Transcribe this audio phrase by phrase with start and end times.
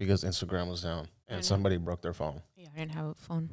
[0.00, 2.40] because Instagram was down and somebody broke their phone.
[2.56, 3.50] Yeah, I didn't have a phone.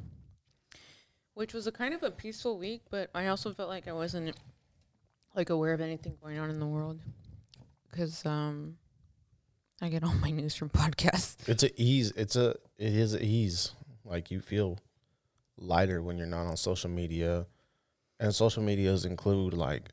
[1.34, 4.34] Which was a kind of a peaceful week, but I also felt like I wasn't
[5.36, 7.00] like aware of anything going on in the world
[7.90, 8.78] because um,
[9.82, 11.36] I get all my news from podcasts.
[11.46, 12.12] It's a ease.
[12.16, 13.72] It's a it is a ease.
[14.02, 14.78] Like you feel
[15.58, 17.46] lighter when you're not on social media,
[18.18, 19.90] and social medias include like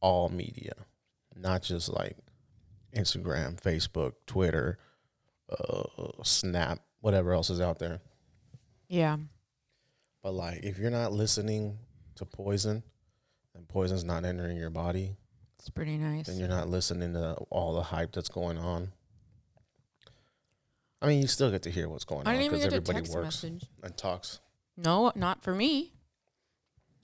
[0.00, 0.74] all media,
[1.34, 2.18] not just like
[2.94, 4.78] Instagram, Facebook, Twitter,
[5.50, 8.00] uh, Snap, whatever else is out there.
[8.88, 9.16] Yeah,
[10.22, 11.78] But like, if you're not listening
[12.16, 12.82] to poison,
[13.54, 15.16] and poison's not entering your body,
[15.58, 16.26] it's pretty nice.
[16.26, 18.92] then you're not listening to all the hype that's going on.
[21.02, 22.72] I mean, you still get to hear what's going I on didn't even because get
[22.72, 23.64] a everybody text works message.
[23.82, 24.40] and talks.
[24.76, 25.92] No, not for me.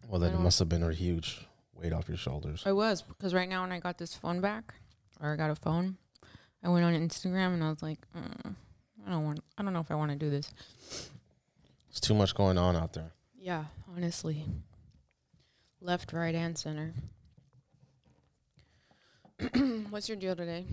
[0.08, 2.62] Well, then it don't- must have been a huge weight off your shoulders.
[2.66, 4.74] I was because right now when I got this phone back,
[5.20, 5.96] or I got a phone,
[6.64, 8.54] I went on Instagram and I was like, mm,
[9.06, 9.40] I don't want.
[9.58, 10.52] I don't know if I want to do this.
[11.90, 13.10] It's too much going on out there.
[13.38, 14.44] Yeah, honestly.
[15.80, 16.94] Left, right, and center.
[19.90, 20.64] What's your deal today?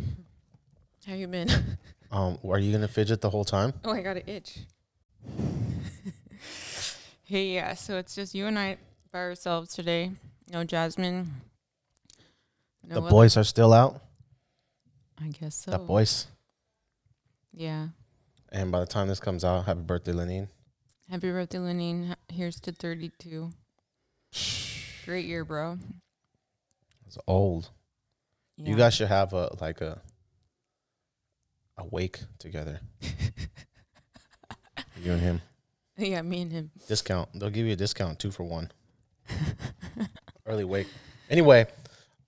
[1.07, 1.49] How you been?
[2.11, 3.71] Um, are you gonna fidget the whole time?
[3.85, 4.57] oh, I got an itch.
[7.23, 7.75] hey, yeah.
[7.75, 8.77] So it's just you and I
[9.11, 10.09] by ourselves today.
[10.51, 11.29] No Jasmine.
[12.83, 14.01] No the other- boys are still out.
[15.23, 15.71] I guess so.
[15.71, 16.27] The boys.
[17.53, 17.87] Yeah.
[18.51, 20.47] And by the time this comes out, happy birthday, Lenine.
[21.09, 22.15] Happy birthday, Lenine.
[22.31, 23.51] Here's to 32.
[25.05, 25.77] Great year, bro.
[27.07, 27.69] It's old.
[28.57, 28.69] Yeah.
[28.69, 29.99] You guys should have a like a
[31.77, 32.79] a wake together.
[35.01, 35.41] you and him.
[35.97, 36.71] Yeah, me and him.
[36.87, 37.29] Discount.
[37.33, 38.71] They'll give you a discount two for one.
[40.45, 40.87] Early wake.
[41.29, 41.67] Anyway,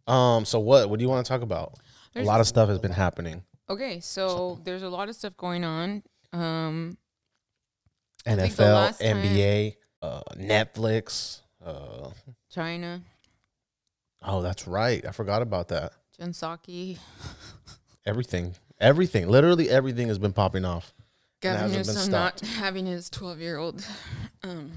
[0.07, 0.89] um, so what?
[0.89, 1.75] What do you want to talk about?
[2.13, 3.43] There's- a lot of stuff has been happening.
[3.69, 6.03] Okay, so there's a lot of stuff going on.
[6.33, 6.97] Um,
[8.25, 11.39] NFL, NBA, uh, Netflix.
[11.63, 12.09] Uh,
[12.49, 13.01] China,
[14.23, 15.05] oh, that's right.
[15.05, 15.93] I forgot about that.
[16.17, 16.97] Jen Psaki,
[18.05, 20.93] Everything, everything, literally everything has been popping off.
[21.41, 23.85] Gavin Newsom not having his 12 year old
[24.43, 24.71] um,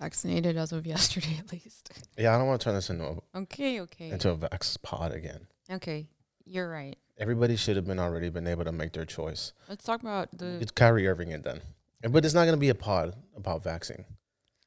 [0.00, 1.90] vaccinated as of yesterday, at least.
[2.18, 5.12] Yeah, I don't want to turn this into a, Okay, okay, into a vax pod
[5.12, 5.46] again.
[5.70, 6.08] Okay.
[6.44, 6.96] You're right.
[7.18, 9.52] Everybody should have been already been able to make their choice.
[9.68, 10.58] Let's talk about the.
[10.60, 11.60] It's Kyrie Irving it then.
[12.02, 14.04] But it's not going to be a pod about vaccine.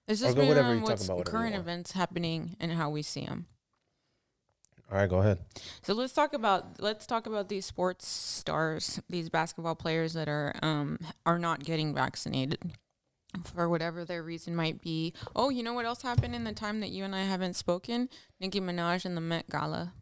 [0.08, 3.26] It's just been whatever on what's about, whatever current events happening and how we see
[3.26, 3.46] them.
[4.92, 5.38] All right, go ahead.
[5.84, 10.56] So let's talk about let's talk about these sports stars, these basketball players that are
[10.64, 12.74] um are not getting vaccinated
[13.44, 15.14] for whatever their reason might be.
[15.36, 18.10] Oh, you know what else happened in the time that you and I haven't spoken?
[18.40, 19.94] Nicki Minaj and the Met Gala.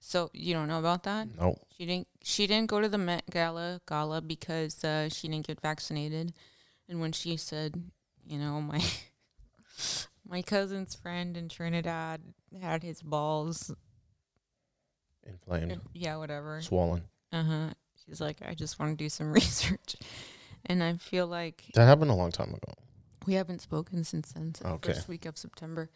[0.00, 1.28] So you don't know about that?
[1.38, 1.56] No.
[1.76, 2.08] She didn't.
[2.24, 6.32] She didn't go to the Met Gala gala because uh, she didn't get vaccinated,
[6.88, 7.74] and when she said,
[8.26, 8.82] you know, my
[10.28, 12.20] my cousin's friend in Trinidad
[12.60, 13.72] had his balls,
[15.26, 16.60] Inflamed, yeah, whatever.
[16.62, 17.02] swollen.
[17.32, 17.68] Uh huh.
[18.06, 19.96] She's like, I just want to do some research,
[20.66, 22.72] and I feel like That happened a long time ago.
[23.26, 24.88] we haven't spoken since then, since Okay.
[24.88, 25.90] the first week of September.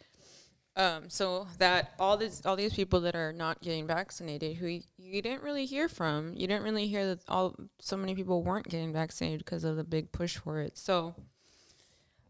[0.77, 4.81] Um, so that all these all these people that are not getting vaccinated, who you,
[4.97, 8.67] you didn't really hear from, you didn't really hear that all so many people weren't
[8.67, 10.77] getting vaccinated because of the big push for it.
[10.77, 11.15] So,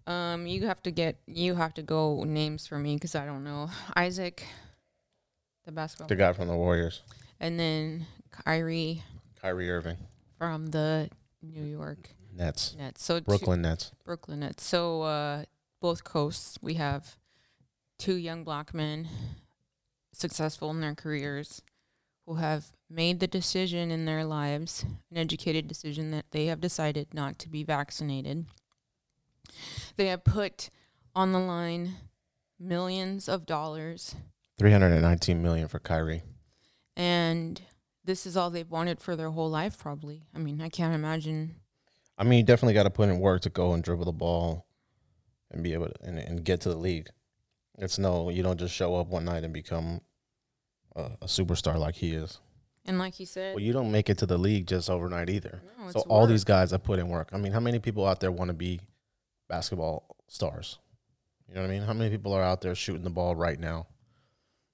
[0.06, 3.44] um, you have to get you have to go names for me because I don't
[3.44, 4.46] know Isaac,
[5.66, 7.02] the basketball, The guy from the Warriors,
[7.40, 9.02] and then Kyrie
[9.42, 9.98] Kyrie Irving,
[10.38, 11.10] from the
[11.42, 13.04] New York Nets, Nets.
[13.04, 13.92] So Brooklyn Nets.
[14.04, 14.64] Brooklyn Nets.
[14.64, 15.46] So uh,
[15.82, 17.18] both coasts, we have
[17.98, 19.08] two young black men
[20.14, 21.62] successful in their careers
[22.26, 27.14] who have made the decision in their lives, an educated decision that they have decided
[27.14, 28.46] not to be vaccinated.
[29.96, 30.70] They have put
[31.16, 31.96] on the line
[32.60, 34.16] millions of dollars,
[34.58, 36.24] 319 million for Kyrie.
[36.96, 37.62] and
[38.04, 40.22] this is all they've wanted for their whole life, probably.
[40.34, 41.56] I mean, I can't imagine.
[42.20, 44.68] I mean, you definitely got to put in work to go and dribble the ball
[45.50, 47.10] and be able to and, and get to the league.
[47.78, 50.02] It's no, you don't just show up one night and become
[50.96, 52.40] a, a superstar like he is.
[52.86, 55.62] And like you said, Well, you don't make it to the league just overnight either.
[55.80, 56.30] no, So all work.
[56.30, 57.30] these guys have put in work.
[57.34, 58.80] I mean, how many people out there want to be
[59.48, 60.80] basketball stars.
[61.48, 61.84] You know what I mean?
[61.84, 63.88] How many people are out there shooting the ball right now,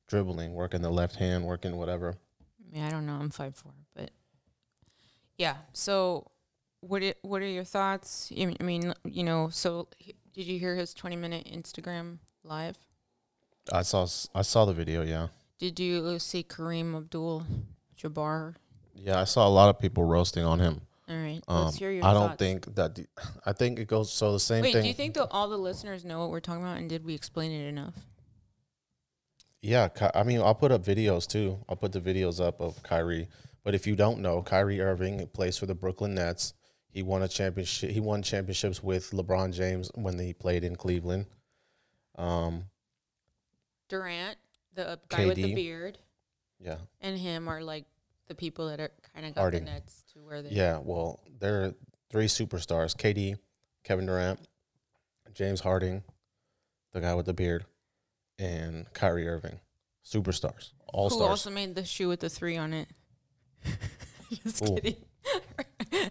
[0.08, 2.16] dribbling, working the left hand, working whatever?
[2.72, 3.14] Yeah, I don't know.
[3.16, 4.12] I'm five four, but
[5.38, 5.58] yeah.
[5.74, 6.32] So,
[6.80, 8.32] what it, what are your thoughts?
[8.38, 9.90] I mean- you know, so
[10.34, 12.78] did you hear his 20 minute Instagram live?
[13.72, 15.04] I saw I saw the video.
[15.04, 15.28] Yeah,
[15.60, 17.44] Did you see Kareem Abdul
[17.98, 18.56] Jabbar?
[18.96, 19.20] yeah.
[19.20, 20.82] I saw a lot of people roasting on him.
[21.10, 22.96] All right, Um, let's hear your I don't think that.
[22.96, 23.06] The,
[23.46, 24.84] I think it goes so the same Wait, thing.
[24.84, 27.14] do you think that all the listeners know what we're talking about, and did we
[27.14, 27.96] explain it enough?
[29.62, 31.60] Yeah, I mean, I'll put up videos too.
[31.70, 33.28] I'll put the videos up of Kyrie.
[33.64, 36.54] But if you don't know, Kyrie Irving plays for the Brooklyn Nets.
[36.90, 37.92] He won a championship.
[37.92, 41.28] He won championships with LeBron James when he played in Cleveland.
[42.18, 42.66] Um,
[43.92, 44.38] Durant,
[44.74, 45.56] the guy with the KD.
[45.56, 45.98] beard,
[46.60, 47.86] yeah, and him are like
[48.28, 49.66] the people that are kind of got Harden.
[49.66, 50.50] the Nets to where they.
[50.50, 50.80] yeah.
[50.82, 51.74] Well, there are
[52.10, 53.38] three superstars: KD,
[53.84, 54.40] Kevin Durant,
[55.34, 56.04] James Harden,
[56.94, 57.66] the guy with the beard,
[58.40, 59.60] and Kyrie Irving.
[60.06, 61.30] Superstars, all Who stars.
[61.30, 62.88] also made the shoe with the three on it?
[64.44, 64.76] Just Ooh.
[64.76, 64.96] kidding.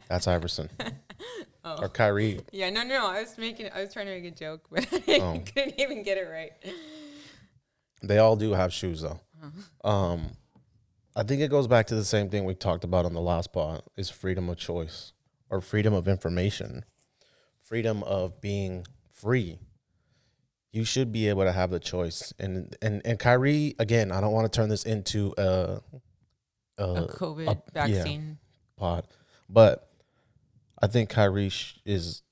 [0.08, 0.68] That's Iverson
[1.64, 1.76] Oh.
[1.82, 2.40] or Kyrie.
[2.52, 3.06] Yeah, no, no.
[3.06, 3.68] I was making.
[3.74, 5.42] I was trying to make a joke, but I Oh.
[5.54, 6.52] couldn't even get it right.
[8.02, 9.20] They all do have shoes though.
[9.42, 9.88] Uh-huh.
[9.90, 10.30] Um,
[11.16, 13.52] I think it goes back to the same thing we talked about on the last
[13.52, 15.12] pod: is freedom of choice
[15.48, 16.84] or freedom of information,
[17.62, 19.58] freedom of being free.
[20.72, 24.12] You should be able to have the choice, and and and Kyrie again.
[24.12, 25.80] I don't want to turn this into a
[26.78, 27.86] a, A COVID yeah.
[27.86, 28.38] vaccine.
[28.76, 29.06] pod,
[29.48, 29.90] but
[30.80, 32.22] I think Kyrie sh- is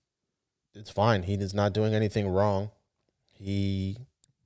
[0.74, 1.24] it's fine.
[1.24, 2.70] He is not doing anything wrong.
[3.34, 3.98] He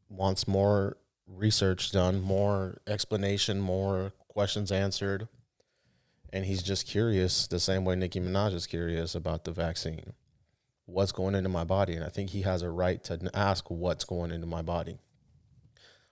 [0.09, 0.97] wants more
[1.27, 5.29] research done, more explanation, more questions answered.
[6.33, 10.15] And he's just curious the same way Nicki Minaj is curious about the vaccine.
[10.87, 11.95] What's going into my body?
[11.95, 14.99] And I think he has a right to ask what's going into my body.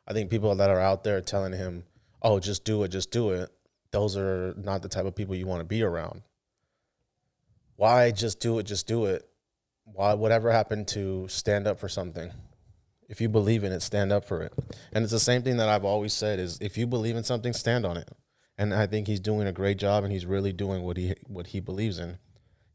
[0.06, 1.84] I think people that are out there telling him,
[2.22, 3.50] oh, just do it, just do it,
[3.92, 6.22] those are not the type of people you want to be around.
[7.76, 9.26] Why just do it, just do it?
[9.84, 12.30] Why, whatever happened to stand up for something?
[13.10, 14.54] If you believe in it, stand up for it.
[14.92, 17.52] And it's the same thing that I've always said is if you believe in something,
[17.52, 18.08] stand on it.
[18.56, 21.48] And I think he's doing a great job and he's really doing what he what
[21.48, 22.18] he believes in.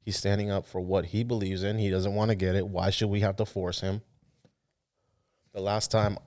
[0.01, 1.77] He's standing up for what he believes in.
[1.77, 2.67] He doesn't want to get it.
[2.67, 4.01] Why should we have to force him?
[5.53, 6.17] The last time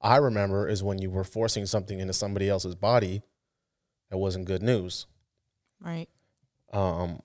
[0.00, 3.22] I remember is when you were forcing something into somebody else's body
[4.10, 5.06] that wasn't good news.
[5.80, 6.08] Right.
[6.70, 7.22] Um,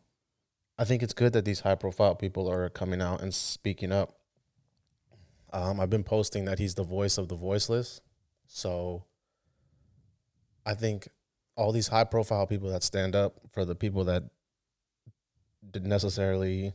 [0.77, 4.15] I think it's good that these high profile people are coming out and speaking up.
[5.53, 8.01] Um, I've been posting that he's the voice of the voiceless.
[8.47, 9.05] So
[10.65, 11.07] I think
[11.55, 14.23] all these high profile people that stand up for the people that
[15.71, 16.73] didn't necessarily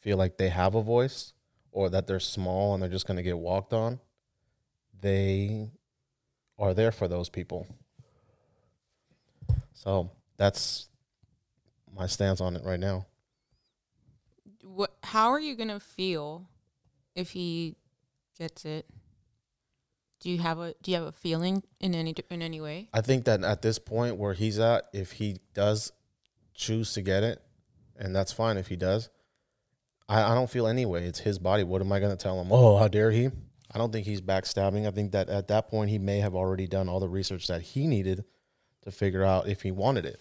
[0.00, 1.32] feel like they have a voice
[1.70, 4.00] or that they're small and they're just going to get walked on,
[5.00, 5.70] they
[6.58, 7.66] are there for those people.
[9.72, 10.88] So that's
[11.96, 13.06] my stance on it right now.
[14.62, 14.94] What?
[15.02, 16.46] How are you gonna feel
[17.14, 17.76] if he
[18.40, 18.86] gets it?
[20.18, 22.88] Do you have a Do you have a feeling in any in any way?
[22.92, 25.92] I think that at this point where he's at, if he does
[26.54, 27.40] choose to get it,
[27.98, 29.10] and that's fine if he does,
[30.08, 31.06] I, I don't feel anyway.
[31.06, 31.62] It's his body.
[31.62, 32.48] What am I going to tell him?
[32.50, 33.30] Oh, how dare he?
[33.72, 34.86] I don't think he's backstabbing.
[34.86, 37.62] I think that at that point he may have already done all the research that
[37.62, 38.24] he needed
[38.82, 40.20] to figure out if he wanted it.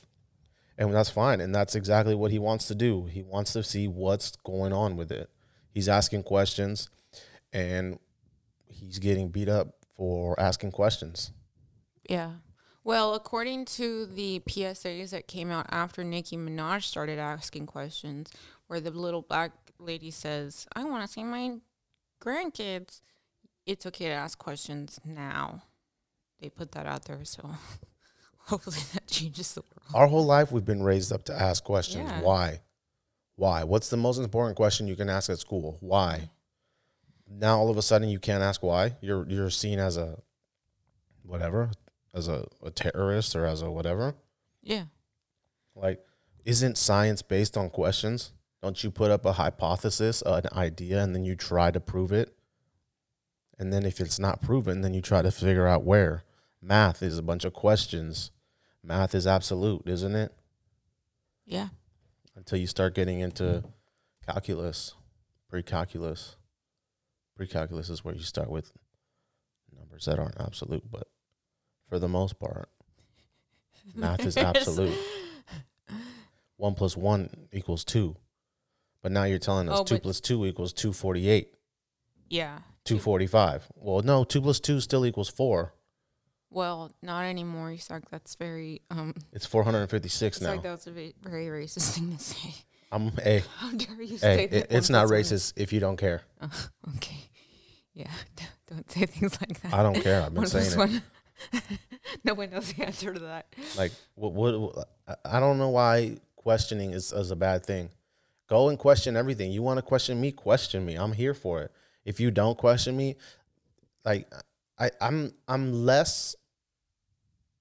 [0.77, 1.41] And that's fine.
[1.41, 3.05] And that's exactly what he wants to do.
[3.05, 5.29] He wants to see what's going on with it.
[5.72, 6.89] He's asking questions
[7.51, 8.00] and
[8.70, 11.32] he's getting beat up for asking questions.
[12.10, 12.32] Yeah.
[12.84, 18.32] Well, according to the PSAs that came out after Nicki Minaj started asking questions,
[18.68, 21.58] where the little black lady says, I want to see my
[22.24, 23.02] grandkids,
[23.66, 25.64] it's okay to ask questions now.
[26.40, 27.50] They put that out there, so
[28.38, 29.94] hopefully that changes the world.
[29.94, 32.10] Our whole life, we've been raised up to ask questions.
[32.10, 32.22] Yeah.
[32.22, 32.62] Why?
[33.36, 33.64] Why?
[33.64, 35.78] What's the most important question you can ask at school?
[35.82, 36.30] Why?
[37.29, 38.95] Now all of a sudden you can't ask why.
[39.01, 40.19] You're you're seen as a
[41.24, 41.71] whatever,
[42.13, 44.15] as a, a terrorist or as a whatever.
[44.63, 44.86] Yeah.
[45.75, 46.03] Like,
[46.43, 48.33] isn't science based on questions?
[48.63, 52.36] Don't you put up a hypothesis, an idea, and then you try to prove it?
[53.57, 56.24] And then if it's not proven, then you try to figure out where.
[56.62, 58.31] Math is a bunch of questions.
[58.83, 60.33] Math is absolute, isn't it?
[61.45, 61.69] Yeah.
[62.36, 63.63] until you start getting into
[64.25, 64.93] calculus,
[65.50, 66.36] pre-calculus.
[67.39, 68.69] Pre-calculus is where you start with
[69.74, 71.08] numbers that aren't absolute, but
[71.88, 72.67] for the most part,
[73.96, 74.93] math is absolute.
[76.58, 78.17] One plus one equals two,
[79.01, 81.53] but now you're telling us Oh, two but- plus two equals two forty-eight.
[82.29, 82.60] Yeah.
[82.84, 83.65] Two forty five.
[83.75, 85.74] Well, no, two plus two still equals four.
[86.50, 87.72] Well, not anymore.
[87.72, 88.03] You suck.
[88.12, 89.13] That's very um.
[89.31, 90.51] It's four hundred and fifty six It's now.
[90.51, 92.53] like that's a ve- very racist thing to say.
[92.91, 94.17] I'm hey How dare you hey.
[94.17, 94.75] say It, that?
[94.75, 96.24] it's one not plus one racist if you don't care.
[96.98, 97.15] Okay.
[97.93, 98.12] Yeah.
[98.69, 99.74] Don't say things like that.
[99.74, 100.22] I don't care.
[100.22, 100.77] I've been saying it.
[100.77, 101.01] one.
[102.24, 103.48] no one knows the answer to that.
[103.77, 104.88] Like what, what?
[105.08, 107.89] I- I don't know why questioning is, is a bad thing.
[108.48, 109.51] Go and question everything.
[109.51, 110.31] You want to question me?
[110.31, 110.96] Question me.
[110.96, 111.72] I'm here for it.
[112.05, 113.15] If you don't question me,
[114.05, 114.31] like
[114.77, 116.36] I, I'm I'm less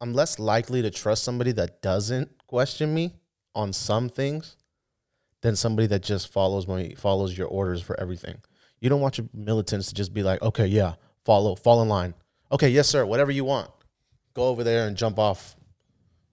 [0.00, 3.14] I'm less likely to trust somebody that doesn't question me
[3.54, 4.56] on some things
[5.40, 8.36] than somebody that just follows my follows your orders for everything.
[8.80, 10.94] You don't want your militants to just be like, okay, yeah,
[11.24, 12.14] follow, fall in line.
[12.52, 13.70] Okay, yes, sir, whatever you want.
[14.34, 15.56] Go over there and jump off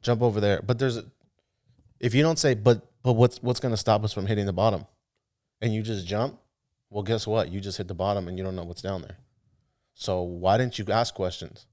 [0.05, 0.61] jump over there.
[0.61, 1.05] But there's, a,
[1.99, 4.53] if you don't say, but but what's what's going to stop us from hitting the
[4.53, 4.85] bottom,
[5.61, 6.39] and you just jump,
[6.89, 7.51] well, guess what?
[7.51, 9.17] You just hit the bottom and you don't know what's down there.
[9.95, 11.65] So why didn't you ask questions?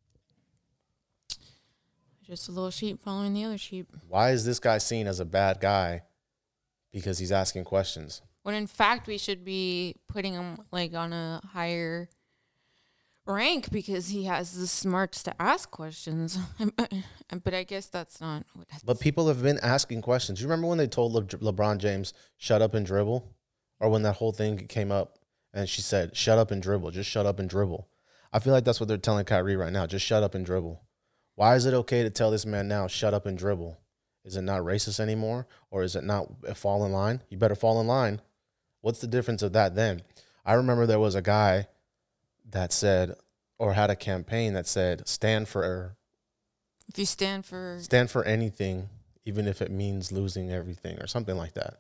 [2.27, 3.89] Just a little sheep following the other sheep.
[4.09, 6.03] Why is this guy seen as a bad guy?
[6.93, 8.23] Because he's asking questions.
[8.43, 12.09] When in fact we should be putting him like on a higher
[13.27, 16.39] rank because he has the smarts to ask questions.
[17.45, 20.41] but I guess that's not what But people have been asking questions.
[20.41, 23.33] You remember when they told Le- LeBron James, "Shut up and dribble,"
[23.81, 25.19] or when that whole thing came up
[25.53, 27.89] and she said, "Shut up and dribble, just shut up and dribble."
[28.33, 29.87] I feel like that's what they're telling Kyrie right now.
[29.87, 30.83] Just shut up and dribble.
[31.35, 33.79] Why is it okay to tell this man now, "Shut up and dribble"?
[34.25, 37.23] Is it not racist anymore, or is it not a fall in line?
[37.29, 38.21] You better fall in line.
[38.83, 40.03] What's the difference of that then?
[40.45, 41.69] I remember there was a guy
[42.51, 43.15] that said,
[43.59, 45.97] or had a campaign that said, "Stand for er-
[46.89, 48.91] if you stand for stand for anything,
[49.25, 51.79] even if it means losing everything or something like that.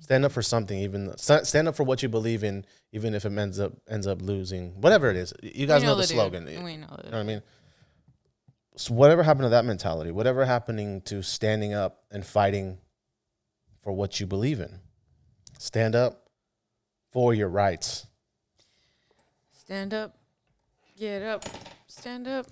[0.00, 3.32] Stand up for something, even stand up for what you believe in, even if it
[3.38, 5.32] ends up ends up losing whatever it is.
[5.42, 6.46] You guys we know, the slogan.
[6.46, 7.42] We You know know what I mean?
[8.76, 10.10] So whatever happened to that mentality?
[10.10, 12.78] Whatever happening to standing up and fighting
[13.82, 14.80] for what you believe in?
[15.62, 16.28] Stand up
[17.12, 18.08] for your rights.
[19.52, 20.16] stand up,
[20.98, 21.44] get up,
[21.86, 22.46] stand up.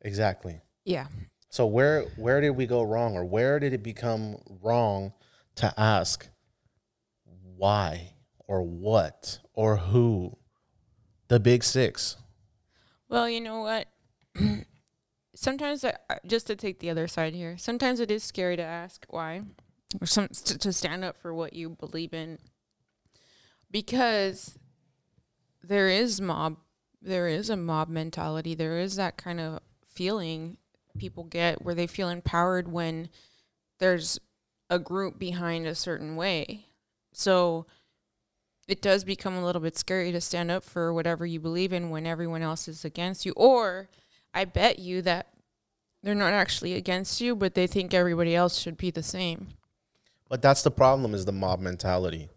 [0.00, 0.60] Exactly.
[0.84, 1.06] Yeah.
[1.50, 5.12] So where where did we go wrong, or where did it become wrong
[5.54, 6.26] to ask
[7.56, 8.14] why
[8.48, 10.36] or what or who?
[11.28, 12.16] The big six.
[13.08, 13.86] Well, you know what?
[15.36, 18.64] sometimes, I, I- just to take the other side here, sometimes it is scary to
[18.64, 19.42] ask why,
[20.00, 22.38] or some to, to stand up for what you believe in,
[23.70, 24.58] because
[25.62, 26.56] there is mob,
[27.00, 28.54] there is a mob mentality.
[28.54, 30.56] There is that kind of feeling
[30.98, 33.08] people get where they feel empowered when
[33.78, 34.18] there's
[34.70, 36.66] a group behind a certain way.
[37.12, 37.66] So
[38.68, 41.90] it does become a little bit scary to stand up for whatever you believe in
[41.90, 43.32] when everyone else is against you.
[43.36, 43.88] Or
[44.32, 45.28] I bet you that
[46.02, 49.48] they're not actually against you, but they think everybody else should be the same.
[50.32, 52.30] But that's the problem is the mob mentality.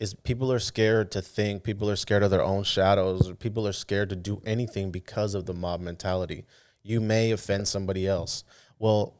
[0.00, 3.68] Is people are scared to think, people are scared of their own shadows, or people
[3.68, 6.46] are scared to do anything because of the mob mentality.
[6.82, 8.44] You may offend somebody else.
[8.78, 9.12] Well,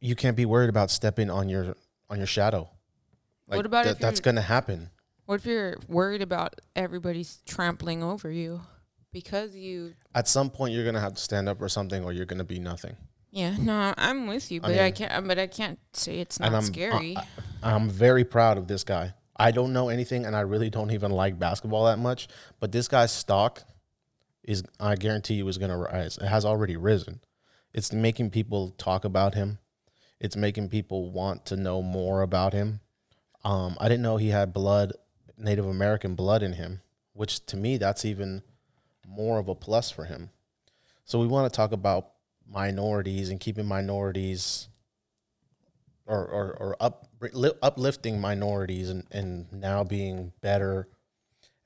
[0.00, 1.74] you can't be worried about stepping on your
[2.08, 2.70] on your shadow.
[3.48, 4.88] Like What about if that's going to happen?
[5.26, 8.60] What if you're worried about everybody's trampling over you
[9.10, 9.94] because you?
[10.14, 12.38] At some point, you're going to have to stand up for something, or you're going
[12.38, 12.94] to be nothing.
[13.34, 15.26] Yeah, no, I'm with you, but I, mean- can't.
[15.26, 17.16] But I can't say it's not I'm scary.
[17.16, 17.24] I,
[17.64, 19.12] I'm very proud of this guy.
[19.36, 22.28] I don't know anything, and I really don't even like basketball that much.
[22.60, 23.64] But this guy's stock
[24.44, 26.16] is, I guarantee you, is going to rise.
[26.16, 27.20] It has already risen.
[27.72, 29.58] It's making people talk about him.
[30.20, 32.78] It's making people want to know more about him.
[33.44, 34.92] Um, I didn't know he had blood,
[35.36, 36.82] Native American blood in him,
[37.14, 38.44] which to me that's even
[39.08, 40.30] more of a plus for him.
[41.04, 42.13] So we want to talk about
[42.48, 44.68] minorities and keeping minorities
[46.06, 50.88] or or, or up, li- uplifting minorities and, and now being better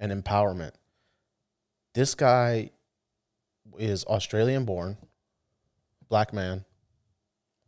[0.00, 0.72] and empowerment.
[1.94, 2.70] This guy
[3.78, 4.96] is Australian born,
[6.08, 6.64] black man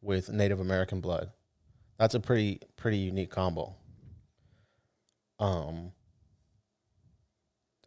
[0.03, 1.31] with Native American blood.
[1.99, 3.75] That's a pretty pretty unique combo.
[5.39, 5.93] Um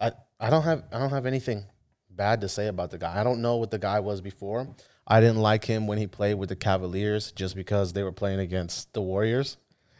[0.01, 1.65] I I don't have I don't have anything
[2.09, 3.19] bad to say about the guy.
[3.19, 4.67] I don't know what the guy was before.
[5.05, 8.39] I didn't like him when he played with the Cavaliers just because they were playing
[8.39, 9.57] against the Warriors.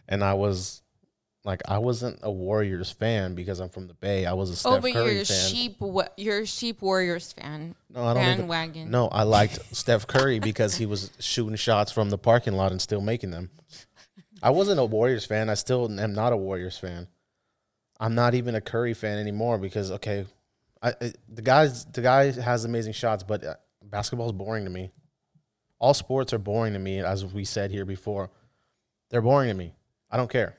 [0.07, 0.81] And I was
[1.45, 4.25] like I wasn't a Warriors fan because I'm from the Bay.
[4.25, 5.49] I was a Steph oh, but Curry you're a fan.
[5.49, 5.81] sheep.
[5.81, 7.75] wa- You're a sheep Warriors fan.
[7.89, 8.91] No, I don't even- bandwagon.
[8.91, 12.81] No, I liked Steph Curry because he was shooting shots from the parking lot and
[12.81, 13.49] still making them.
[14.41, 15.49] I wasn't a Warriors fan.
[15.49, 17.07] I still am not a Warriors fan.
[17.99, 20.25] I'm not even a Curry fan anymore because okay,
[20.81, 23.55] I, I the guys the guy has amazing shots, but uh,
[23.93, 24.91] basketball is boring to me.
[25.77, 28.31] All sports are boring to me, as we said here before.
[29.11, 29.75] They're boring to me.
[30.09, 30.57] I don't care.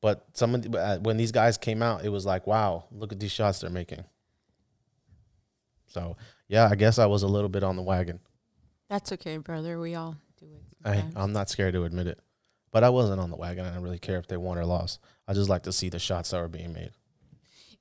[0.00, 3.10] But some of the, uh, when these guys came out, it was like, wow, look
[3.10, 4.04] at these shots they're making.
[5.88, 6.16] So
[6.46, 8.20] yeah, I guess I was a little bit on the wagon.
[8.88, 9.80] That's okay, brother.
[9.80, 10.62] We all do it.
[10.88, 12.20] I, I'm not scared to admit it,
[12.70, 13.64] but I wasn't on the wagon.
[13.64, 15.00] I didn't really care if they won or lost.
[15.26, 16.92] I just like to see the shots that were being made.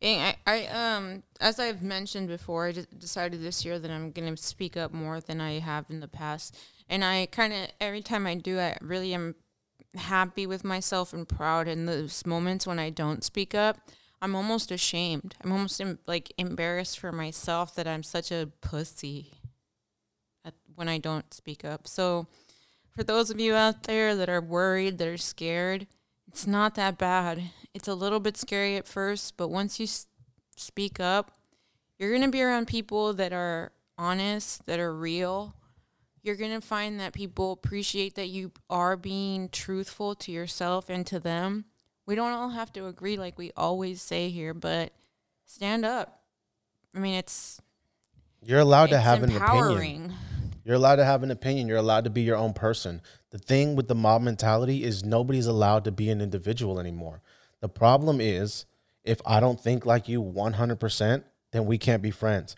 [0.03, 4.75] I, I um as I've mentioned before, I decided this year that I'm gonna speak
[4.75, 6.57] up more than I have in the past.
[6.89, 9.35] And I kind of every time I do, I really am
[9.95, 11.67] happy with myself and proud.
[11.67, 13.77] In those moments when I don't speak up,
[14.21, 15.35] I'm almost ashamed.
[15.43, 19.33] I'm almost em- like embarrassed for myself that I'm such a pussy
[20.45, 21.87] at, when I don't speak up.
[21.87, 22.27] So,
[22.95, 25.87] for those of you out there that are worried, that are scared,
[26.27, 27.51] it's not that bad.
[27.73, 30.07] It's a little bit scary at first, but once you s-
[30.55, 31.31] speak up,
[31.97, 35.55] you're going to be around people that are honest, that are real.
[36.21, 41.05] You're going to find that people appreciate that you are being truthful to yourself and
[41.07, 41.65] to them.
[42.05, 44.93] We don't all have to agree like we always say here, but
[45.45, 46.21] stand up.
[46.95, 47.59] I mean, it's
[48.41, 50.13] You're allowed to it's have an opinion.
[50.65, 51.67] You're allowed to have an opinion.
[51.67, 53.01] You're allowed to be your own person.
[53.33, 57.23] The thing with the mob mentality is nobody's allowed to be an individual anymore.
[57.61, 58.65] The problem is
[59.03, 62.55] if I don't think like you 100%, then we can't be friends.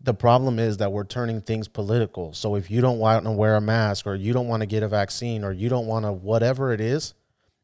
[0.00, 2.32] The problem is that we're turning things political.
[2.32, 4.82] So if you don't want to wear a mask or you don't want to get
[4.82, 7.12] a vaccine or you don't want to whatever it is,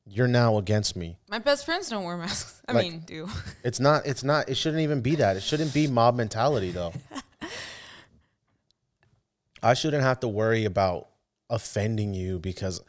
[0.07, 1.17] you're now against me.
[1.31, 2.61] My best friends don't wear masks.
[2.69, 3.31] I Like- mean, do.
[3.65, 5.39] It's not it's not it shouldn't even be that.
[5.39, 6.93] It shouldn't be mob mentality though.
[9.63, 11.09] I shouldn't have to worry about
[11.53, 12.83] offending you because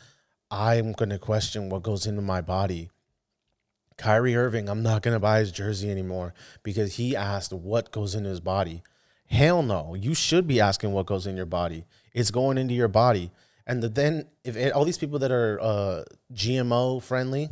[0.49, 2.89] I'm going to question what goes into my body.
[3.97, 8.15] Kyrie Irving, I'm not going to buy his jersey anymore because he asked what goes
[8.15, 8.81] into his body.
[9.27, 9.93] Hell no.
[9.93, 11.85] You should be asking what goes in your body.
[12.13, 13.31] It's going into your body.
[13.67, 17.49] And the, then if it, all these people that are uh, GMO friendly,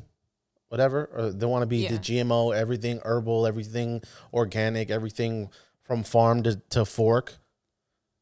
[0.69, 4.01] whatever, or they want to be the GMO, everything herbal, everything
[4.33, 5.49] organic, everything
[5.83, 7.35] from farm to, to fork.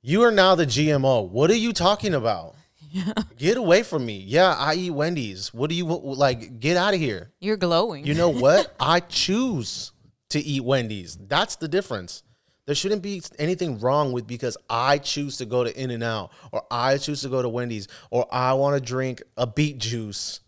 [0.01, 1.29] You are now the GMO.
[1.29, 2.55] What are you talking about?
[3.37, 4.23] Get away from me.
[4.25, 5.53] Yeah, I eat Wendy's.
[5.53, 6.59] What do you like?
[6.59, 7.31] Get out of here.
[7.39, 8.05] You're glowing.
[8.05, 8.75] You know what?
[8.79, 9.91] I choose
[10.29, 11.17] to eat Wendy's.
[11.17, 12.23] That's the difference.
[12.65, 16.31] There shouldn't be anything wrong with because I choose to go to In and Out
[16.51, 20.41] or I choose to go to Wendy's or I want to drink a beet juice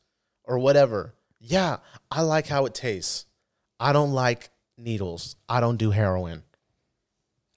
[0.43, 1.15] or whatever.
[1.39, 1.77] Yeah,
[2.11, 3.25] I like how it tastes.
[3.79, 5.35] I don't like needles.
[5.49, 6.43] I don't do heroin.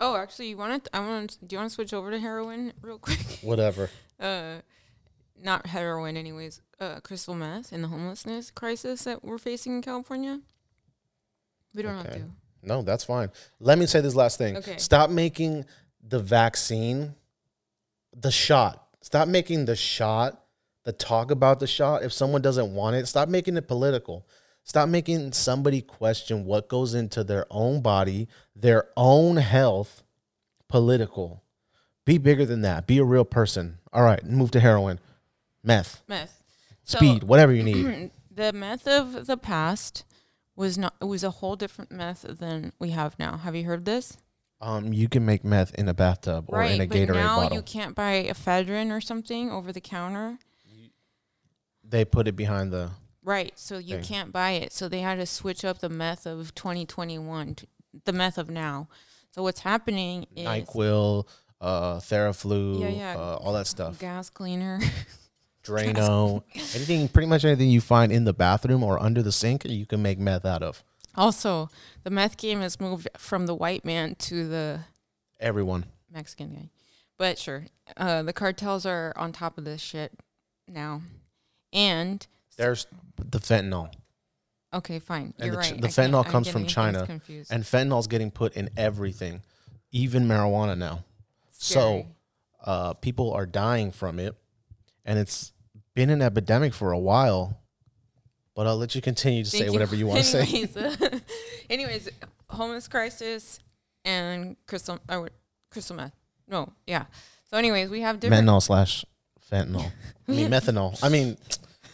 [0.05, 0.95] Oh, actually, you want to?
[0.95, 1.31] I want.
[1.31, 3.19] To do you want to switch over to heroin real quick?
[3.41, 3.89] Whatever.
[4.21, 4.57] uh,
[5.43, 6.61] not heroin, anyways.
[6.79, 10.41] Uh, crystal meth and the homelessness crisis that we're facing in California.
[11.75, 12.27] We don't have to.
[12.63, 13.31] No, that's fine.
[13.61, 14.59] Let me say this last thing.
[14.59, 14.77] Okay.
[14.77, 15.65] Stop making
[16.07, 17.15] the vaccine
[18.15, 18.87] the shot.
[19.01, 20.45] Stop making the shot
[20.85, 22.03] the talk about the shot.
[22.03, 24.27] If someone doesn't want it, stop making it political.
[24.65, 30.03] Stop making somebody question what goes into their own body, their own health,
[30.69, 31.43] political.
[32.07, 32.87] Be bigger than that.
[32.87, 33.79] Be a real person.
[33.93, 34.99] All right, move to heroin,
[35.63, 36.43] meth, Meth.
[36.83, 38.11] So, speed, whatever you need.
[38.35, 40.05] the meth of the past
[40.57, 40.95] was not.
[41.01, 43.37] It was a whole different meth than we have now.
[43.37, 44.17] Have you heard this?
[44.61, 47.57] Um, you can make meth in a bathtub or in a but Gatorade now bottle.
[47.57, 50.39] you can't buy ephedrine or something over the counter.
[51.87, 52.91] they put it behind the
[53.25, 53.53] Right.
[53.59, 54.05] So you Okay.
[54.07, 54.73] can't buy it.
[54.73, 57.67] So they had to switch up the meth of 2021 to
[58.05, 58.89] the meth of now.
[59.31, 61.27] So what's happening is NyQuil,
[61.61, 63.15] uh, Theraflu, Yeah, yeah.
[63.17, 63.99] Uh, all that stuff.
[63.99, 64.79] gas cleaner.
[65.65, 66.43] Drano,
[66.75, 70.03] anything, pretty much anything you find in the bathroom or under the sink, you can
[70.03, 70.85] make meth out of.
[71.17, 71.71] also,
[72.03, 74.81] the meth game has moved from the white man to the
[75.41, 75.87] Everyone.
[76.13, 76.71] Mexican guy.
[77.17, 77.65] But sure,
[77.97, 80.13] uh, the cartels are on top of this shit
[80.69, 81.01] now.
[81.73, 82.87] And There's
[83.19, 83.91] the fentanyl,
[84.73, 85.35] okay, fine.
[85.39, 85.81] You're the right.
[85.81, 87.53] the I fentanyl comes from China, Confused.
[87.53, 89.43] and fentanyl's getting put in everything,
[89.93, 91.05] even marijuana now.
[91.51, 92.07] So
[92.65, 94.35] uh, people are dying from it,
[95.05, 95.53] and it's
[95.95, 97.61] been an epidemic for a while.
[98.55, 100.69] But I'll let you continue to say Thank whatever you want to say.
[101.69, 102.11] anyways, uh,
[102.55, 103.59] homeless crisis
[104.05, 105.31] and crystal or
[105.71, 106.13] crystal meth.
[106.47, 107.07] No, yeah.
[107.51, 108.47] So, anyways, we have different.
[108.47, 109.05] Fentanyl slash
[109.51, 109.91] fentanyl.
[110.29, 110.99] I mean methanol.
[111.03, 111.37] I mean,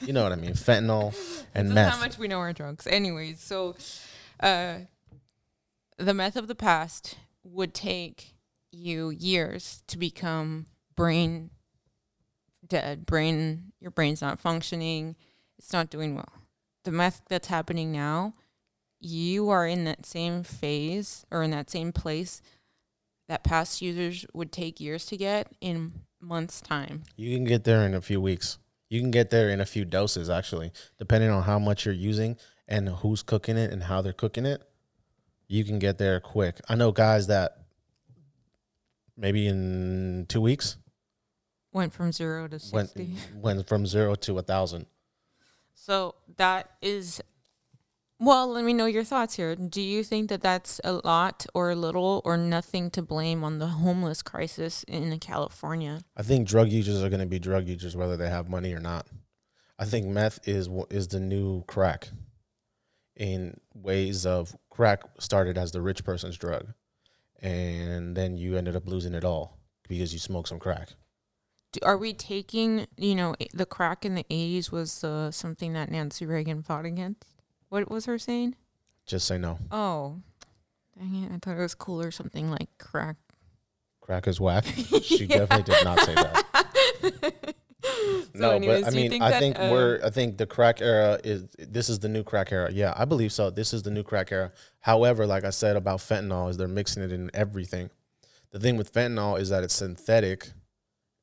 [0.00, 0.52] you know what I mean.
[0.52, 1.14] Fentanyl
[1.54, 1.92] and This is meth.
[1.94, 2.86] how much we know our drugs.
[2.86, 3.76] Anyways, so
[4.40, 4.78] uh,
[5.98, 8.34] the meth of the past would take
[8.72, 11.50] you years to become brain
[12.66, 13.04] dead.
[13.04, 15.16] Brain, your brain's not functioning.
[15.58, 16.32] It's not doing well.
[16.84, 18.32] The meth that's happening now
[19.00, 22.42] you are in that same phase or in that same place
[23.28, 27.02] that past users would take years to get in months' time.
[27.16, 28.58] You can get there in a few weeks.
[28.90, 32.36] You can get there in a few doses, actually, depending on how much you're using
[32.68, 34.62] and who's cooking it and how they're cooking it.
[35.46, 36.60] You can get there quick.
[36.68, 37.56] I know guys that
[39.16, 40.76] maybe in two weeks
[41.72, 43.16] Went from zero to went 60.
[43.36, 44.86] went from zero to a thousand.
[45.72, 47.22] So that is,
[48.20, 49.56] well, let me know your thoughts here.
[49.56, 53.58] Do you think that that's a lot or a little or nothing to blame on
[53.58, 56.02] the homeless crisis in California?
[56.18, 58.78] I think drug users are going to be drug users whether they have money or
[58.78, 59.06] not.
[59.78, 62.10] I think meth is is the new crack.
[63.16, 66.74] In ways of crack started as the rich person's drug,
[67.40, 70.90] and then you ended up losing it all because you smoked some crack.
[71.82, 76.26] Are we taking, you know, the crack in the 80s was uh, something that Nancy
[76.26, 77.24] Reagan fought against?
[77.70, 78.56] What was her saying?
[79.06, 79.58] Just say no.
[79.70, 80.16] Oh,
[80.98, 81.32] dang it.
[81.32, 83.16] I thought it was cool or something like crack.
[84.00, 84.64] Crack is whack.
[85.02, 87.54] She definitely did not say that.
[88.34, 90.00] no, anyways, but I mean, think I that, think uh, we're.
[90.04, 91.46] I think the crack era is.
[91.58, 92.70] This is the new crack era.
[92.72, 93.50] Yeah, I believe so.
[93.50, 94.52] This is the new crack era.
[94.80, 97.90] However, like I said about fentanyl, is they're mixing it in everything.
[98.50, 100.50] The thing with fentanyl is that it's synthetic,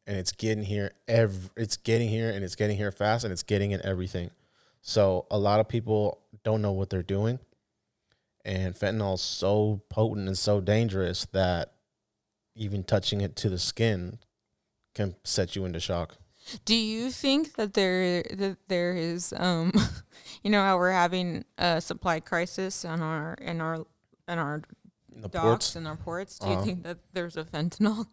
[0.06, 0.92] and it's getting here.
[1.08, 4.32] Every it's getting here, and it's getting here fast, and it's getting in everything.
[4.82, 7.40] So a lot of people don't know what they're doing,
[8.46, 11.74] and fentanyl is so potent and so dangerous that
[12.56, 14.20] even touching it to the skin
[14.96, 16.18] can set you into shock.
[16.66, 19.72] Do you think that there that there is um
[20.44, 23.86] you know how we're having a supply crisis on our in our
[24.28, 24.62] in our
[25.22, 26.40] docks ports and our ports?
[26.40, 26.60] Do Uh-huh.
[26.60, 28.08] you think that there's a fentanyl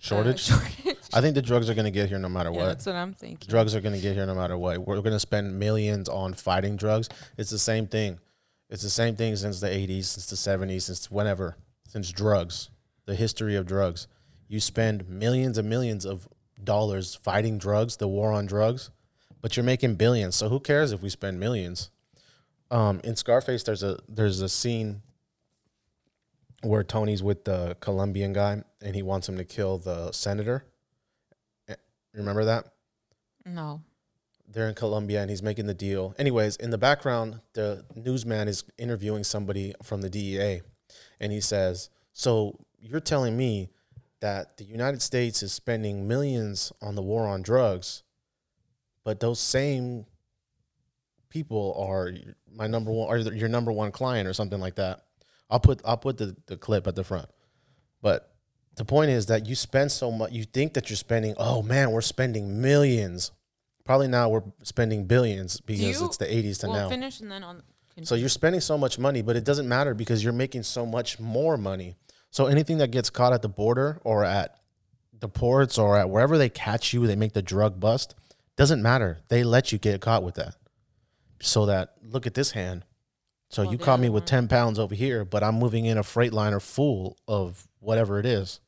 [0.00, 0.40] uh, shortage.
[0.40, 0.96] shortage?
[1.12, 2.66] I think the drugs are going to get here no matter yeah, what.
[2.66, 3.48] that's what I'm thinking.
[3.48, 4.78] Drugs are going to get here no matter what.
[4.78, 7.08] We're going to spend millions on fighting drugs.
[7.36, 8.18] It's the same thing.
[8.68, 11.56] It's the same thing since the 80s, since the 70s, since whenever,
[11.88, 12.70] since drugs,
[13.06, 14.06] the history of drugs.
[14.46, 16.28] You spend millions and millions of
[16.62, 18.90] dollars fighting drugs, the war on drugs,
[19.40, 20.36] but you're making billions.
[20.36, 21.90] So who cares if we spend millions?
[22.70, 25.02] Um, in Scarface, there's a there's a scene
[26.62, 30.64] where Tony's with the Colombian guy and he wants him to kill the senator.
[31.68, 31.74] Eh,
[32.14, 32.66] Remember that?
[33.46, 33.80] No.
[34.48, 36.14] they're in Colombia and he's making the deal.
[36.18, 40.60] Anyways, in the background, the newsman is interviewing somebody from the DEA
[41.20, 43.70] and he says, So you're telling me
[44.20, 48.02] that the United States is spending millions on the war on drugs,
[49.04, 50.04] but those same
[51.30, 52.12] people are
[52.52, 55.04] my number one or your number one client or something like that.
[55.50, 57.28] I'll put I'll put the, the clip at the front.
[58.02, 58.32] But
[58.76, 61.90] the point is that you spend so much you think that you're spending, oh man,
[61.90, 63.30] we're spending millions.
[63.84, 66.88] Probably now we're spending billions because you- it's the 80s to Well, now.
[66.88, 67.62] finish and then on.
[68.04, 71.18] So you're spending so much money, but it doesn't matter because you're making so much
[71.20, 71.96] more money.
[72.30, 74.56] So anything that gets caught at the border or at
[75.18, 78.14] the ports or at wherever they catch you, they make the drug bust.
[78.56, 79.18] Doesn't matter.
[79.28, 80.54] They let you get caught with that.
[81.42, 82.84] So that look at this hand.
[83.50, 86.04] So Well, you caught me with 10 pounds over here, but I'm moving in a
[86.04, 88.60] freight liner full of whatever it is.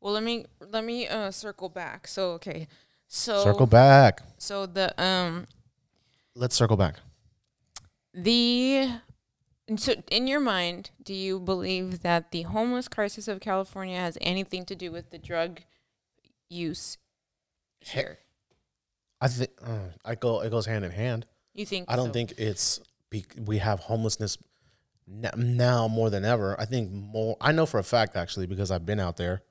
[0.00, 2.06] Well, let me let me uh circle back.
[2.06, 2.68] So okay.
[3.08, 4.22] So Circle back.
[4.38, 5.46] So the um
[6.34, 6.96] Let's circle back.
[8.14, 8.88] the
[9.76, 14.64] so in your mind, do you believe that the homeless crisis of California has anything
[14.66, 15.60] to do with the drug
[16.48, 16.96] use
[17.80, 18.18] here?
[19.20, 20.40] I think uh, I go.
[20.40, 21.26] It goes hand in hand.
[21.52, 21.86] You think?
[21.88, 22.12] I don't so?
[22.12, 24.38] think it's we have homelessness
[25.06, 26.58] now more than ever.
[26.60, 27.36] I think more.
[27.40, 29.42] I know for a fact actually because I've been out there,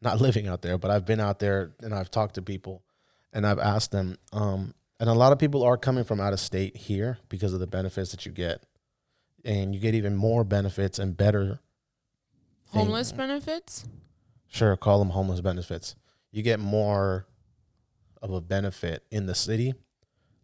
[0.00, 2.82] not living out there, but I've been out there and I've talked to people,
[3.32, 4.18] and I've asked them.
[4.32, 7.60] Um, and a lot of people are coming from out of state here because of
[7.60, 8.64] the benefits that you get,
[9.44, 11.60] and you get even more benefits and better.
[12.68, 13.84] homeless benefits.
[14.48, 15.96] Sure, call them homeless benefits.
[16.30, 17.26] You get more
[18.20, 19.74] of a benefit in the city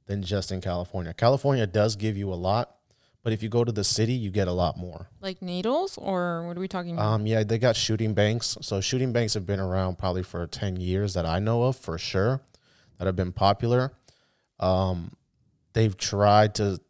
[0.08, 1.14] than just in California.
[1.14, 2.74] California does give you a lot,
[3.22, 5.08] but if you go to the city, you get a lot more.
[5.20, 7.06] Like needles, or what are we talking about?
[7.06, 8.56] Um, yeah, they got shooting banks.
[8.62, 11.98] So shooting banks have been around probably for 10 years that I know of for
[11.98, 12.40] sure
[12.96, 13.92] that have been popular.
[14.58, 15.12] Um,
[15.74, 16.80] they've tried to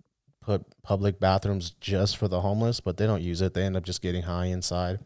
[0.40, 3.52] put public bathrooms just for the homeless, but they don't use it.
[3.52, 5.00] They end up just getting high inside.